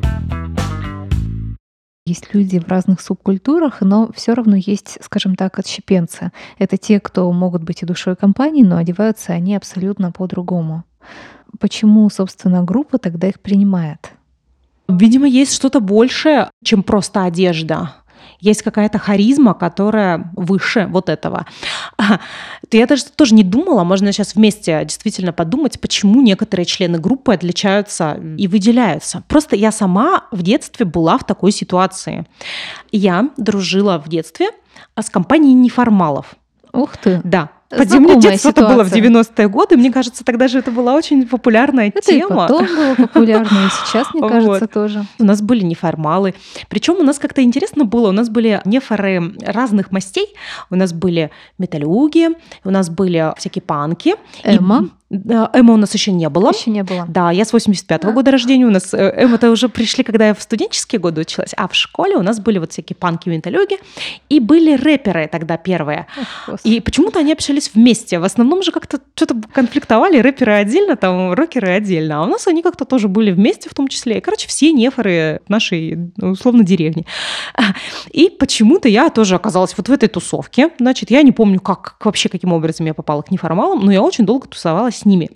[2.09, 6.32] Есть люди в разных субкультурах, но все равно есть, скажем так, отщепенцы.
[6.56, 10.84] Это те, кто могут быть и душой компании, но одеваются они абсолютно по-другому.
[11.61, 14.12] Почему, собственно, группа тогда их принимает?
[14.88, 17.92] Видимо, есть что-то большее, чем просто одежда.
[18.41, 21.47] Есть какая-то харизма, которая выше вот этого.
[22.72, 28.20] Я даже тоже не думала, можно сейчас вместе действительно подумать, почему некоторые члены группы отличаются
[28.36, 29.22] и выделяются.
[29.28, 32.26] Просто я сама в детстве была в такой ситуации.
[32.93, 34.51] Я дружила в детстве
[34.97, 36.34] с компанией неформалов.
[36.72, 37.20] Ух ты!
[37.24, 39.76] Да, Поди мне детство это было в 90-е годы.
[39.76, 42.44] Мне кажется, тогда же это была очень популярная это тема.
[42.44, 44.72] Это потом было популярно, и сейчас, мне кажется, вот.
[44.72, 45.04] тоже.
[45.18, 46.34] У нас были неформалы.
[46.68, 48.08] Причем у нас как-то интересно было.
[48.08, 50.34] У нас были нефоры разных мастей.
[50.70, 52.30] У нас были металлюги,
[52.64, 54.14] у нас были всякие панки.
[54.44, 54.88] Эмма.
[55.07, 56.52] И Эма у нас еще не было.
[56.52, 57.06] Еще не было.
[57.09, 58.66] Да, я с 85-го года рождения.
[58.66, 61.54] У нас э, Эма-то уже пришли, когда я в студенческие годы училась.
[61.56, 63.78] А в школе у нас были вот всякие панки, винтолюги.
[64.28, 66.09] И были рэперы тогда первые.
[66.46, 68.18] Ох, и почему-то они общались вместе.
[68.18, 70.18] В основном же как-то что-то конфликтовали.
[70.18, 72.20] Рэперы отдельно, там рокеры отдельно.
[72.20, 74.18] А у нас они как-то тоже были вместе в том числе.
[74.18, 77.06] И, короче, все нефоры нашей, условно, деревни.
[78.11, 80.68] И почему-то я тоже оказалась вот в этой тусовке.
[80.78, 84.26] Значит, я не помню, как вообще, каким образом я попала к неформалам, но я очень
[84.26, 85.30] долго тусовалась с ними.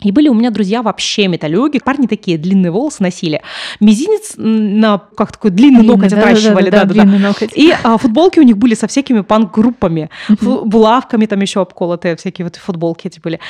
[0.00, 1.78] И были у меня друзья вообще металюги.
[1.78, 3.42] Парни такие длинные волосы носили.
[3.80, 6.70] Мизинец на как такой длинный длинный, ноготь да, отращивали.
[6.70, 7.46] Да, да, да, да, да.
[7.54, 10.10] И а, футболки у них были со всякими панк-группами.
[10.40, 13.40] Булавками там еще обколотые всякие вот футболки эти были.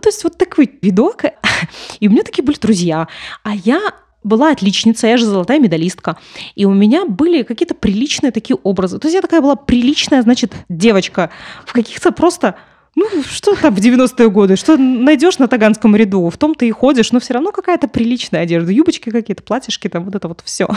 [0.00, 1.24] То есть вот такой видок.
[2.00, 3.08] И у меня такие были друзья.
[3.42, 3.80] А я
[4.24, 6.16] была отличница, я же золотая медалистка.
[6.54, 8.98] И у меня были какие-то приличные такие образы.
[8.98, 11.30] То есть я такая была приличная, значит, девочка
[11.66, 12.56] в каких-то просто
[12.94, 14.56] ну, что там в 90-е годы?
[14.56, 16.28] Что найдешь на Таганском ряду?
[16.28, 18.72] В том ты и ходишь, но все равно какая-то приличная одежда.
[18.72, 20.68] Юбочки какие-то, платьишки, там вот это вот все.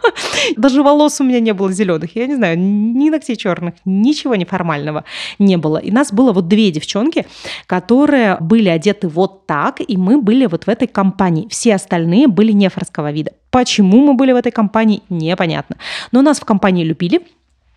[0.56, 2.16] Даже волос у меня не было зеленых.
[2.16, 5.04] Я не знаю, ни ногтей черных, ничего неформального
[5.38, 5.78] не было.
[5.78, 7.26] И нас было вот две девчонки,
[7.66, 11.48] которые были одеты вот так, и мы были вот в этой компании.
[11.50, 13.32] Все остальные были нефорского вида.
[13.50, 15.76] Почему мы были в этой компании, непонятно.
[16.12, 17.22] Но нас в компании любили,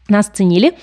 [0.10, 0.74] нас ценили.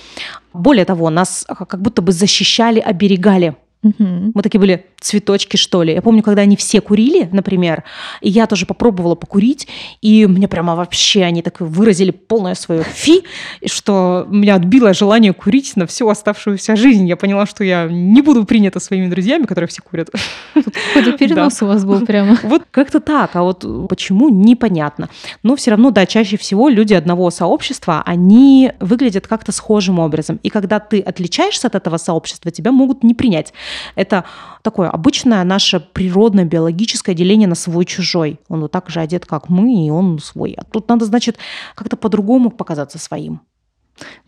[0.53, 3.55] Более того, нас как будто бы защищали, оберегали.
[3.87, 4.33] Угу.
[4.35, 5.93] Мы такие были цветочки, что ли.
[5.93, 7.85] Я помню, когда они все курили, например,
[8.21, 9.69] и я тоже попробовала покурить,
[10.03, 13.23] и мне прямо вообще они так выразили полное свое фи,
[13.65, 17.07] что меня отбило желание курить на всю оставшуюся жизнь.
[17.07, 20.11] Я поняла, что я не буду принята своими друзьями, которые все курят.
[20.55, 22.39] Какой-то перенос у вас был прямо.
[22.47, 25.09] Вот как-то так, а вот почему, непонятно.
[25.43, 30.41] Но все равно, да, чаще всего люди одного сообщества, они выглядят как-то схожим образом.
[30.43, 33.53] И когда ты отличаешься от этого сообщества, тебя могут не принять.
[33.95, 34.25] Это
[34.63, 38.41] такое обычное наше природное биологическое деление на свой-чужой.
[38.49, 40.55] Он вот так же одет, как мы, и он свой.
[40.59, 41.37] А тут надо, значит,
[41.75, 43.41] как-то по-другому показаться своим.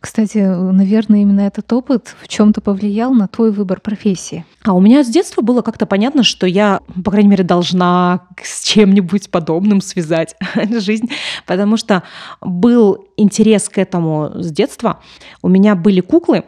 [0.01, 4.45] Кстати, наверное, именно этот опыт в чем-то повлиял на твой выбор профессии.
[4.65, 8.63] А у меня с детства было как-то понятно, что я, по крайней мере, должна с
[8.63, 10.37] чем-нибудь подобным связать
[10.71, 11.11] жизнь,
[11.47, 12.03] потому что
[12.41, 15.01] был интерес к этому с детства.
[15.43, 16.45] У меня были куклы,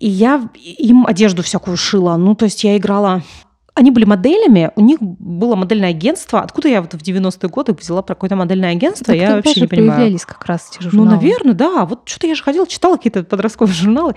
[0.00, 2.16] и я им одежду всякую шила.
[2.16, 3.22] Ну, то есть я играла
[3.74, 6.40] они были моделями, у них было модельное агентство.
[6.40, 9.66] Откуда я вот в 90-е годы взяла про какое-то модельное агентство, так я вообще не
[9.68, 9.92] понимаю.
[9.92, 11.08] появлялись как раз эти журналы.
[11.08, 11.86] Ну, наверное, да.
[11.86, 14.14] Вот что-то я же ходила, читала какие-то подростковые журналы.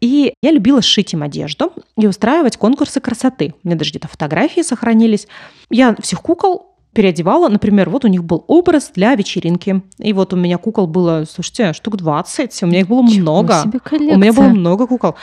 [0.00, 3.54] И я любила шить им одежду и устраивать конкурсы красоты.
[3.62, 5.28] У меня даже где-то фотографии сохранились.
[5.70, 7.48] Я всех кукол переодевала.
[7.48, 9.82] Например, вот у них был образ для вечеринки.
[9.98, 12.62] И вот у меня кукол было, слушайте, штук 20.
[12.62, 13.62] У меня их было Чего много.
[13.62, 13.80] Себе
[14.14, 15.14] у меня было много кукол.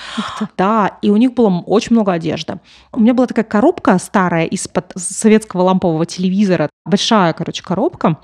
[0.55, 2.59] Да, и у них было очень много одежды.
[2.91, 6.69] У меня была такая коробка старая из-под советского лампового телевизора.
[6.86, 8.19] Большая, короче, коробка.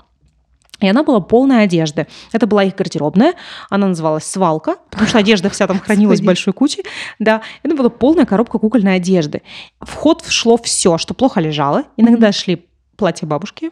[0.78, 2.06] И она была полная одежды.
[2.32, 3.34] Это была их гардеробная.
[3.68, 6.84] Она называлась «Свалка», потому что одежда вся там хранилась в большой куче.
[7.18, 9.42] Да, это была полная коробка кукольной одежды.
[9.80, 11.84] В ход шло все, что плохо лежало.
[11.96, 12.69] Иногда шли
[13.00, 13.70] платье бабушки.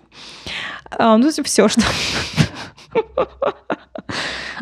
[0.90, 1.82] А, ну, все, что...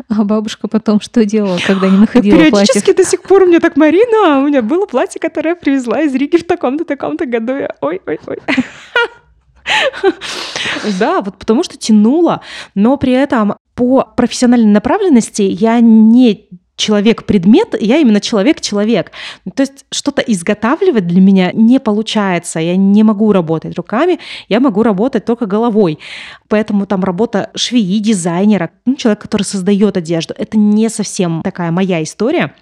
[0.09, 2.93] А бабушка потом что делала, когда не находила Периодически платье?
[2.93, 6.13] до сих пор у меня так, Марина, у меня было платье, которое я привезла из
[6.13, 7.53] Риги в таком-то, таком-то году.
[7.55, 7.75] Я...
[7.81, 8.37] Ой, ой, ой.
[10.99, 12.41] Да, вот потому что тянула,
[12.75, 19.11] но при этом по профессиональной направленности я не человек-предмет, я именно человек-человек.
[19.55, 22.59] То есть что-то изготавливать для меня не получается.
[22.59, 25.99] Я не могу работать руками, я могу работать только головой.
[26.47, 32.01] Поэтому там работа швеи, дизайнера, ну, человек, который создает одежду, это не совсем такая моя
[32.03, 32.53] история.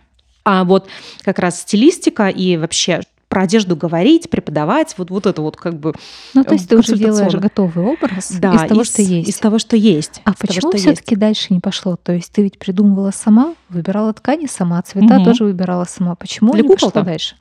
[0.46, 0.88] А вот
[1.24, 3.02] как раз стилистика и вообще
[3.36, 5.94] про одежду говорить, преподавать, вот, вот это вот как бы
[6.34, 9.28] Ну, то есть ты уже делаешь готовый образ да, из того, из, что есть.
[9.28, 10.22] Из того, что есть.
[10.24, 11.98] А почему все-таки дальше не пошло?
[11.98, 15.26] То есть ты ведь придумывала сама, выбирала ткани сама, цвета угу.
[15.26, 16.16] тоже выбирала сама.
[16.16, 17.36] Почему Для не кукол пошло дальше?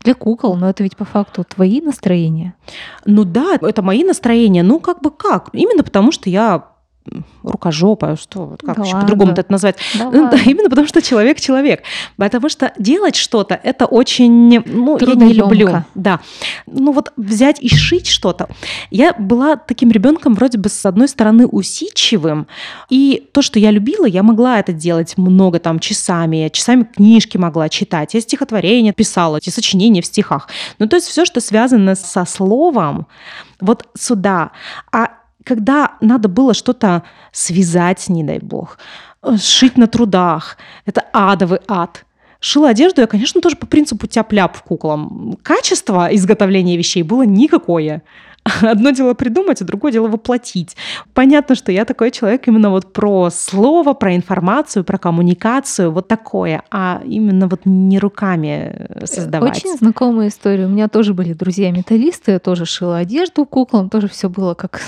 [0.00, 2.54] Для кукол, но это ведь по факту твои настроения.
[3.04, 4.64] Ну да, это мои настроения.
[4.64, 5.50] Ну как бы как?
[5.52, 6.64] Именно потому, что я
[7.42, 9.76] рукожопая, что вот как Да еще по-другому это назвать?
[9.98, 11.82] Да Ну, да, именно потому что человек человек.
[12.16, 15.84] Потому что делать что-то это очень, ну, я не люблю.
[15.94, 16.20] Да.
[16.66, 18.48] Ну вот взять и шить что-то.
[18.90, 22.46] Я была таким ребенком вроде бы с одной стороны усидчивым,
[22.90, 27.36] и то, что я любила, я могла это делать много там часами, я часами книжки
[27.36, 30.48] могла читать, я стихотворения писала, эти сочинения в стихах.
[30.78, 33.06] Ну то есть все, что связано со словом,
[33.60, 34.52] вот сюда.
[34.92, 35.10] А
[35.46, 38.78] когда надо было что-то связать, не дай бог,
[39.22, 42.04] э, сшить на трудах, это адовый ад.
[42.40, 45.38] Шила одежду я, конечно, тоже по принципу тяп-ляп куклам.
[45.42, 48.02] Качество изготовления вещей было никакое.
[48.62, 50.76] Одно дело придумать, а другое дело воплотить.
[51.14, 56.62] Понятно, что я такой человек именно вот про слово, про информацию, про коммуникацию, вот такое,
[56.70, 59.56] а именно вот не руками э, создавать.
[59.56, 60.66] Очень знакомая история.
[60.66, 64.80] У меня тоже были друзья-металлисты, я тоже шила одежду куклам, тоже все было как...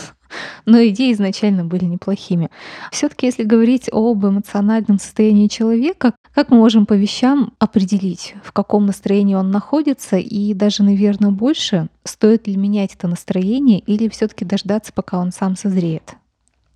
[0.66, 2.51] Но идеи изначально были неплохими.
[2.93, 8.53] все таки если говорить об эмоциональном состоянии человека, как мы можем по вещам определить, в
[8.53, 14.29] каком настроении он находится, и даже, наверное, больше, стоит ли менять это настроение или все
[14.29, 16.14] таки дождаться, пока он сам созреет?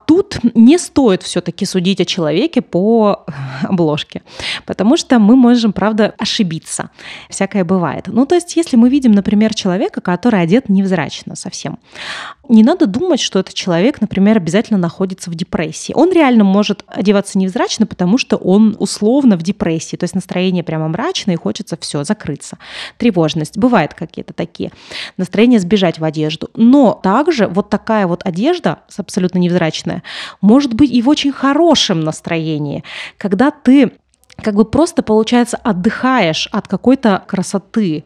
[0.07, 3.25] Тут не стоит все-таки судить о человеке по
[3.63, 4.23] обложке,
[4.67, 6.91] потому что мы можем, правда, ошибиться.
[7.29, 8.07] Всякое бывает.
[8.07, 11.79] Ну, то есть, если мы видим, например, человека, который одет невзрачно совсем,
[12.49, 15.93] не надо думать, что этот человек, например, обязательно находится в депрессии.
[15.95, 20.89] Он реально может одеваться невзрачно, потому что он условно в депрессии, то есть настроение прямо
[20.89, 22.59] мрачное, и хочется все закрыться.
[22.99, 23.57] Тревожность.
[23.57, 24.73] Бывают какие-то такие.
[25.17, 26.51] Настроение сбежать в одежду.
[26.55, 30.02] Но также вот такая вот одежда, с абсолютно невзрачная,
[30.41, 32.85] может быть и в очень хорошем настроении,
[33.19, 33.93] когда ты
[34.43, 38.05] как бы просто, получается, отдыхаешь от какой-то красоты.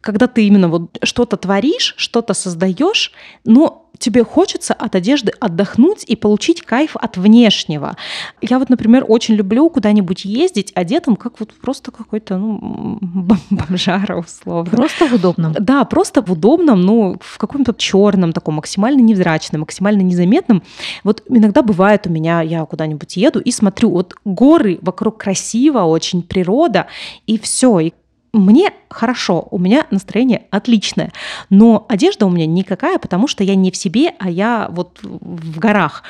[0.00, 3.12] Когда ты именно вот что-то творишь, что-то создаешь,
[3.44, 7.96] но тебе хочется от одежды отдохнуть и получить кайф от внешнего.
[8.40, 14.16] Я вот, например, очень люблю куда-нибудь ездить одетым, как вот просто какой-то ну, бом- бомжара
[14.16, 14.70] условно.
[14.70, 15.52] Просто в удобном.
[15.58, 20.62] Да, просто в удобном, ну, в каком-то черном, таком максимально невзрачном, максимально незаметном.
[21.04, 26.22] Вот иногда бывает у меня, я куда-нибудь еду и смотрю, вот горы вокруг красиво, очень
[26.22, 26.86] природа,
[27.26, 27.92] и все, и
[28.36, 31.12] мне хорошо, у меня настроение отличное,
[31.50, 35.58] но одежда у меня никакая, потому что я не в себе, а я вот в
[35.58, 36.02] горах.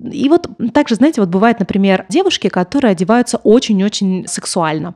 [0.00, 4.94] И вот также, знаете, вот бывает, например, девушки, которые одеваются очень-очень сексуально.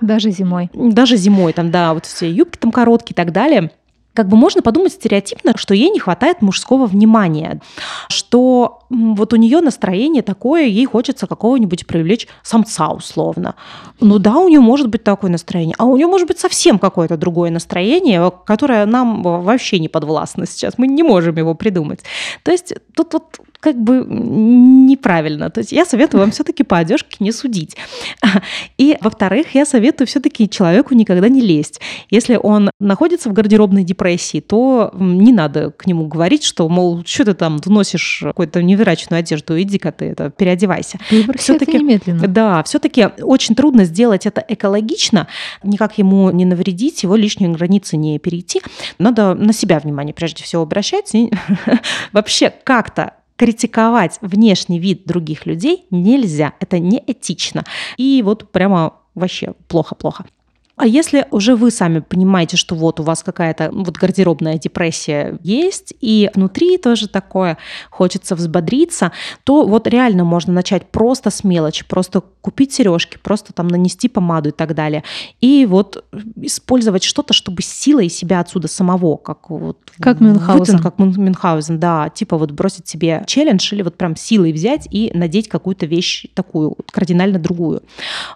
[0.00, 0.70] Даже зимой.
[0.72, 3.72] Даже зимой, там, да, вот все юбки там короткие и так далее
[4.18, 7.60] как бы можно подумать стереотипно, что ей не хватает мужского внимания,
[8.08, 13.54] что вот у нее настроение такое, ей хочется какого-нибудь привлечь самца условно.
[14.00, 17.16] Ну да, у нее может быть такое настроение, а у нее может быть совсем какое-то
[17.16, 22.00] другое настроение, которое нам вообще не подвластно сейчас, мы не можем его придумать.
[22.42, 25.50] То есть тут вот как бы неправильно.
[25.50, 27.76] То есть я советую вам все-таки по одежке не судить.
[28.76, 31.80] И, во-вторых, я советую все-таки человеку никогда не лезть.
[32.10, 37.24] Если он находится в гардеробной депрессии, то не надо к нему говорить, что, мол, что
[37.24, 40.98] ты там носишь какую-то невероятную одежду, иди-ка ты это, переодевайся.
[41.36, 42.26] Всё-таки- немедленно.
[42.28, 45.26] Да, все-таки очень трудно сделать это экологично,
[45.62, 48.62] никак ему не навредить, его лишние границы не перейти.
[48.98, 51.30] Надо на себя внимание прежде всего обращать и
[52.12, 56.54] вообще как-то критиковать внешний вид других людей нельзя.
[56.60, 57.64] Это неэтично.
[57.96, 60.26] И вот прямо вообще плохо-плохо.
[60.78, 65.92] А если уже вы сами понимаете, что вот у вас какая-то вот гардеробная депрессия есть,
[66.00, 67.58] и внутри тоже такое,
[67.90, 69.12] хочется взбодриться,
[69.44, 74.50] то вот реально можно начать просто с мелочи, просто купить сережки, просто там нанести помаду
[74.50, 75.02] и так далее.
[75.40, 76.04] И вот
[76.36, 80.78] использовать что-то, чтобы силой себя отсюда самого, как вот Как Мюнхгаузен.
[80.78, 85.10] как Мюн- Мюнхгаузен, да, типа вот бросить себе челлендж или вот прям силой взять и
[85.12, 87.82] надеть какую-то вещь такую, кардинально другую.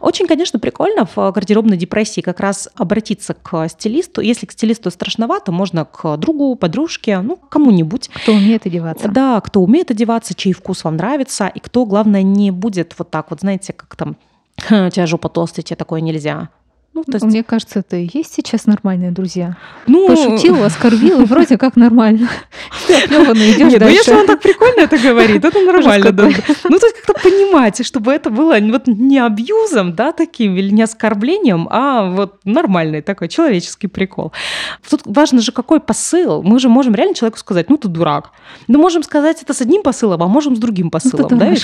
[0.01, 4.23] Очень, конечно, прикольно в гардеробной депрессии как раз обратиться к стилисту.
[4.23, 8.09] Если к стилисту страшновато, можно к другу, подружке, ну, кому-нибудь.
[8.09, 9.09] Кто умеет одеваться.
[9.09, 13.31] Да, кто умеет одеваться, чей вкус вам нравится, и кто, главное, не будет вот так
[13.31, 14.17] вот, знаете, как там
[14.71, 16.49] у тебя жопа толстая, тебе такое нельзя.
[16.95, 17.25] Ну, то есть...
[17.25, 19.57] Мне кажется, это и есть сейчас нормальные друзья.
[19.87, 20.09] Ну...
[20.09, 22.29] Пошутил, оскорбил, вроде как нормально.
[22.87, 26.13] Ты Нет, ну если он так прикольно это говорит, это нормально.
[26.13, 26.25] Да.
[26.25, 30.83] Ну, то есть как-то понимать, чтобы это было вот не абьюзом, да, таким, или не
[30.83, 34.33] оскорблением, а вот нормальный такой человеческий прикол.
[34.91, 36.43] Тут важно же, какой посыл.
[36.43, 38.33] Мы же можем реально человеку сказать, ну, ты дурак.
[38.69, 41.29] Мы можем сказать это с одним посылом, а можем с другим посылом.
[41.31, 41.55] Ну, да,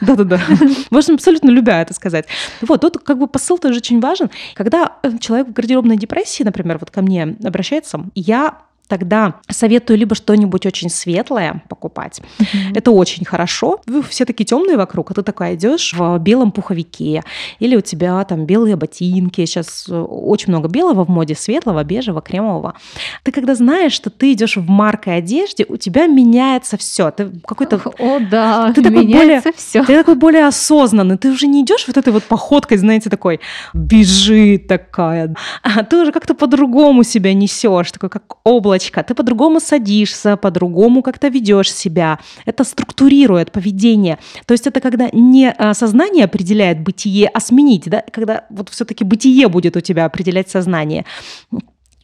[0.00, 0.40] Да-да-да.
[0.90, 2.26] Можем абсолютно любя это сказать.
[2.62, 4.30] Вот, тут как бы посыл тоже очень важен.
[4.54, 9.98] Когда когда э, человек в гардеробной депрессии, например, вот ко мне обращается, я тогда советую
[9.98, 12.20] либо что-нибудь очень светлое покупать.
[12.38, 12.74] Mm-hmm.
[12.74, 13.80] Это очень хорошо.
[13.86, 17.22] Вы все такие темные вокруг, а ты такой идешь в белом пуховике,
[17.58, 19.44] или у тебя там белые ботинки.
[19.44, 22.74] Сейчас э, очень много белого в моде, светлого, бежевого, кремового.
[23.22, 27.10] Ты когда знаешь, что ты идешь в маркой одежде, у тебя меняется все.
[27.10, 27.80] Ты какой-то...
[27.98, 29.84] О, да, ты такой меняется более, все.
[29.84, 31.18] Ты такой более осознанный.
[31.18, 33.40] Ты уже не идешь вот этой вот походкой, знаете, такой
[33.74, 35.34] бежит такая.
[35.62, 41.02] А ты уже как-то по-другому себя несешь, такой как облако девочка, ты по-другому садишься, по-другому
[41.02, 42.18] как-то ведешь себя.
[42.46, 44.18] Это структурирует поведение.
[44.46, 49.04] То есть это когда не а, сознание определяет бытие, а сменить, да, когда вот все-таки
[49.04, 51.04] бытие будет у тебя определять сознание.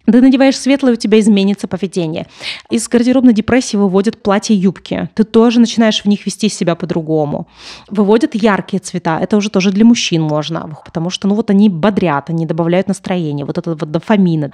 [0.06, 2.26] Ты надеваешь светлое, у тебя изменится поведение.
[2.70, 5.08] Из гардеробной депрессии выводят платья и юбки.
[5.14, 7.46] Ты тоже начинаешь в них вести себя по-другому.
[7.88, 9.18] Выводят яркие цвета.
[9.18, 13.46] Это уже тоже для мужчин можно, потому что ну вот они бодрят, они добавляют настроение.
[13.46, 14.52] Вот это вот дофамины.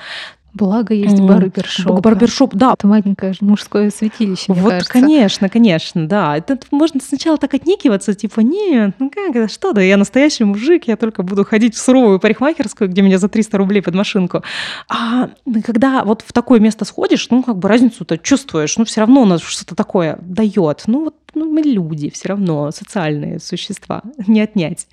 [0.52, 2.00] Благо есть барбершоп.
[2.00, 2.74] Барбершоп, да.
[2.74, 4.92] Это маленькое мужское святилище, мне Вот, кажется.
[4.92, 6.36] конечно, конечно, да.
[6.36, 10.88] Это можно сначала так отнекиваться, типа, нет, ну как это, что да, я настоящий мужик,
[10.88, 14.42] я только буду ходить в суровую парикмахерскую, где меня за 300 рублей под машинку.
[14.88, 15.30] А
[15.64, 19.26] когда вот в такое место сходишь, ну как бы разницу-то чувствуешь, ну все равно у
[19.26, 20.82] нас что-то такое дает.
[20.86, 24.88] Ну вот ну, мы люди все равно, социальные существа, не отнять.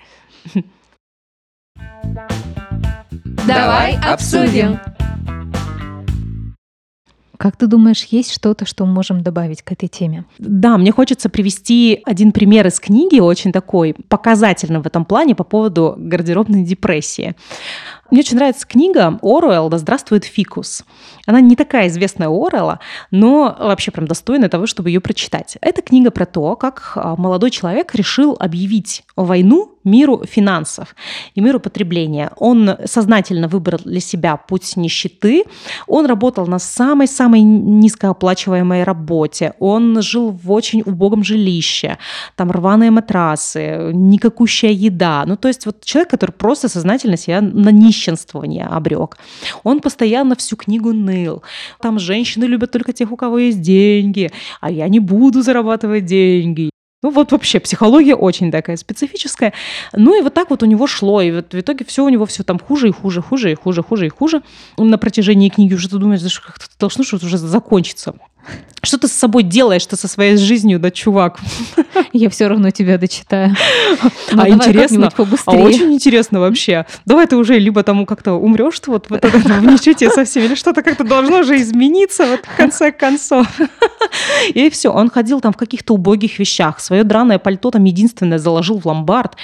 [3.47, 4.79] Давай обсудим.
[7.37, 10.25] Как ты думаешь, есть что-то, что мы можем добавить к этой теме?
[10.39, 15.43] Да, мне хочется привести один пример из книги, очень такой показательный в этом плане по
[15.43, 17.35] поводу гардеробной депрессии.
[18.09, 20.85] Мне очень нравится книга Оруэлл «Да здравствует фикус».
[21.25, 22.79] Она не такая известная Оруэлла,
[23.11, 25.57] но вообще прям достойная того, чтобы ее прочитать.
[25.61, 30.95] Это книга про то, как а, молодой человек решил объявить войну миру финансов
[31.33, 32.31] и миру потребления.
[32.37, 35.45] Он сознательно выбрал для себя путь нищеты.
[35.87, 39.53] Он работал на самой-самой низкооплачиваемой работе.
[39.59, 41.97] Он жил в очень убогом жилище.
[42.35, 45.23] Там рваные матрасы, никакущая еда.
[45.25, 49.17] Ну, то есть вот человек, который просто сознательно себя на нищенствование обрек.
[49.63, 51.43] Он постоянно всю книгу ныл.
[51.81, 54.31] Там женщины любят только тех, у кого есть деньги,
[54.61, 56.69] а я не буду зарабатывать деньги.
[57.03, 59.53] Ну вот вообще психология очень такая специфическая.
[59.93, 62.25] Ну и вот так вот у него шло, и вот в итоге все у него
[62.25, 64.41] все там хуже и хуже, хуже и хуже, хуже и хуже.
[64.77, 68.15] На протяжении книги уже ты думаешь, что как-то должно что-то уже закончиться.
[68.83, 71.39] Что ты с собой делаешь, что со своей жизнью, да, чувак?
[72.13, 73.55] Я все равно тебя дочитаю.
[74.31, 75.09] Ну, а интересно,
[75.45, 76.85] а очень интересно вообще.
[77.05, 80.83] Давай ты уже либо тому как-то умрешь вот, вот это, в нищете совсем, или что-то
[80.83, 83.47] как-то должно же измениться вот в конце концов.
[84.53, 86.79] И все, он ходил там в каких-то убогих вещах.
[86.79, 89.35] Свое драное пальто там единственное заложил в ломбард.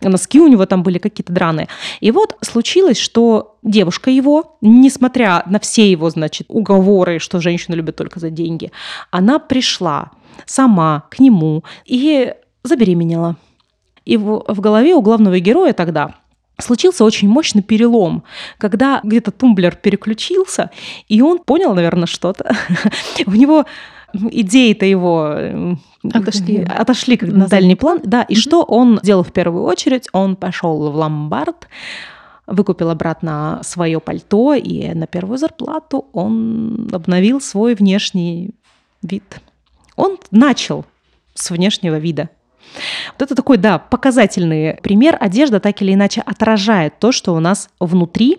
[0.00, 1.68] Носки у него там были какие-то драные.
[2.00, 7.96] И вот случилось, что девушка его, несмотря на все его, значит, уговоры, что женщины любят
[7.96, 8.72] только за деньги,
[9.10, 10.10] она пришла
[10.46, 13.36] сама к нему и забеременела.
[14.04, 16.14] И в, в голове у главного героя тогда
[16.58, 18.22] случился очень мощный перелом,
[18.58, 20.70] когда где-то тумблер переключился,
[21.08, 22.54] и он понял, наверное, что-то.
[23.26, 23.64] У него
[24.12, 25.76] идеи-то его
[26.12, 28.00] отошли, отошли на дальний план.
[28.02, 30.08] Да, и что он сделал в первую очередь?
[30.12, 31.68] Он пошел в ломбард,
[32.50, 38.50] выкупил обратно свое пальто, и на первую зарплату он обновил свой внешний
[39.02, 39.40] вид.
[39.96, 40.84] Он начал
[41.34, 42.28] с внешнего вида.
[43.18, 45.16] Вот это такой, да, показательный пример.
[45.20, 48.38] Одежда так или иначе отражает то, что у нас внутри.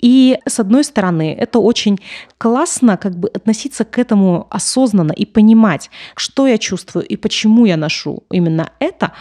[0.00, 1.98] И с одной стороны, это очень
[2.38, 7.76] классно как бы относиться к этому осознанно и понимать, что я чувствую и почему я
[7.76, 9.12] ношу именно это.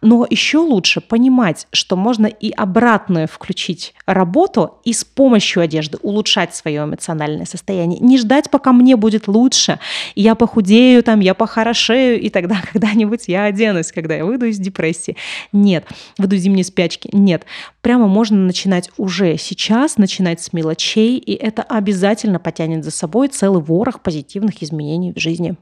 [0.00, 6.54] Но еще лучше понимать, что можно и обратную включить работу и с помощью одежды улучшать
[6.56, 8.00] свое эмоциональное состояние.
[8.00, 9.78] Не ждать, пока мне будет лучше,
[10.16, 15.16] я похудею, там, я похорошею, и тогда когда-нибудь я оденусь, когда я выйду из депрессии.
[15.52, 15.86] Нет,
[16.18, 17.08] выйду из зимней спячки.
[17.12, 17.44] Нет.
[17.80, 23.62] Прямо можно начинать уже сейчас, начинать с мелочей, и это обязательно потянет за собой целый
[23.62, 25.56] ворох позитивных изменений в жизни.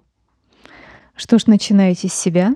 [1.14, 2.54] Что ж, начинаете с себя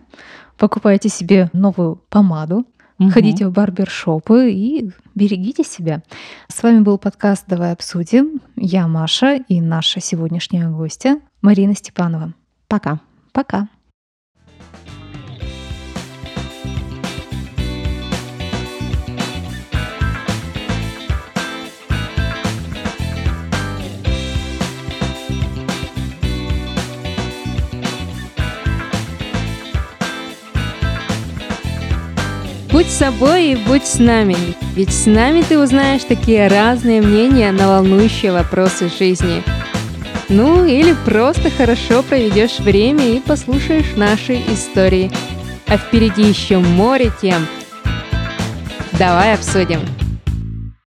[0.59, 2.65] покупаете себе новую помаду,
[2.99, 3.11] угу.
[3.11, 6.03] ходите в барбершопы и берегите себя.
[6.49, 8.41] С вами был подкаст «Давай обсудим».
[8.57, 12.35] Я Маша и наша сегодняшняя гостья Марина Степанова.
[12.69, 13.01] Пока.
[13.33, 13.69] Пока.
[32.75, 34.37] Будь собой и будь с нами,
[34.75, 39.45] ведь с нами ты узнаешь такие разные мнения на волнующие вопросы жизни.
[40.29, 45.09] Ну или просто хорошо проведешь время и послушаешь наши истории.
[45.69, 47.47] А впереди еще море тем.
[48.99, 49.79] Давай обсудим.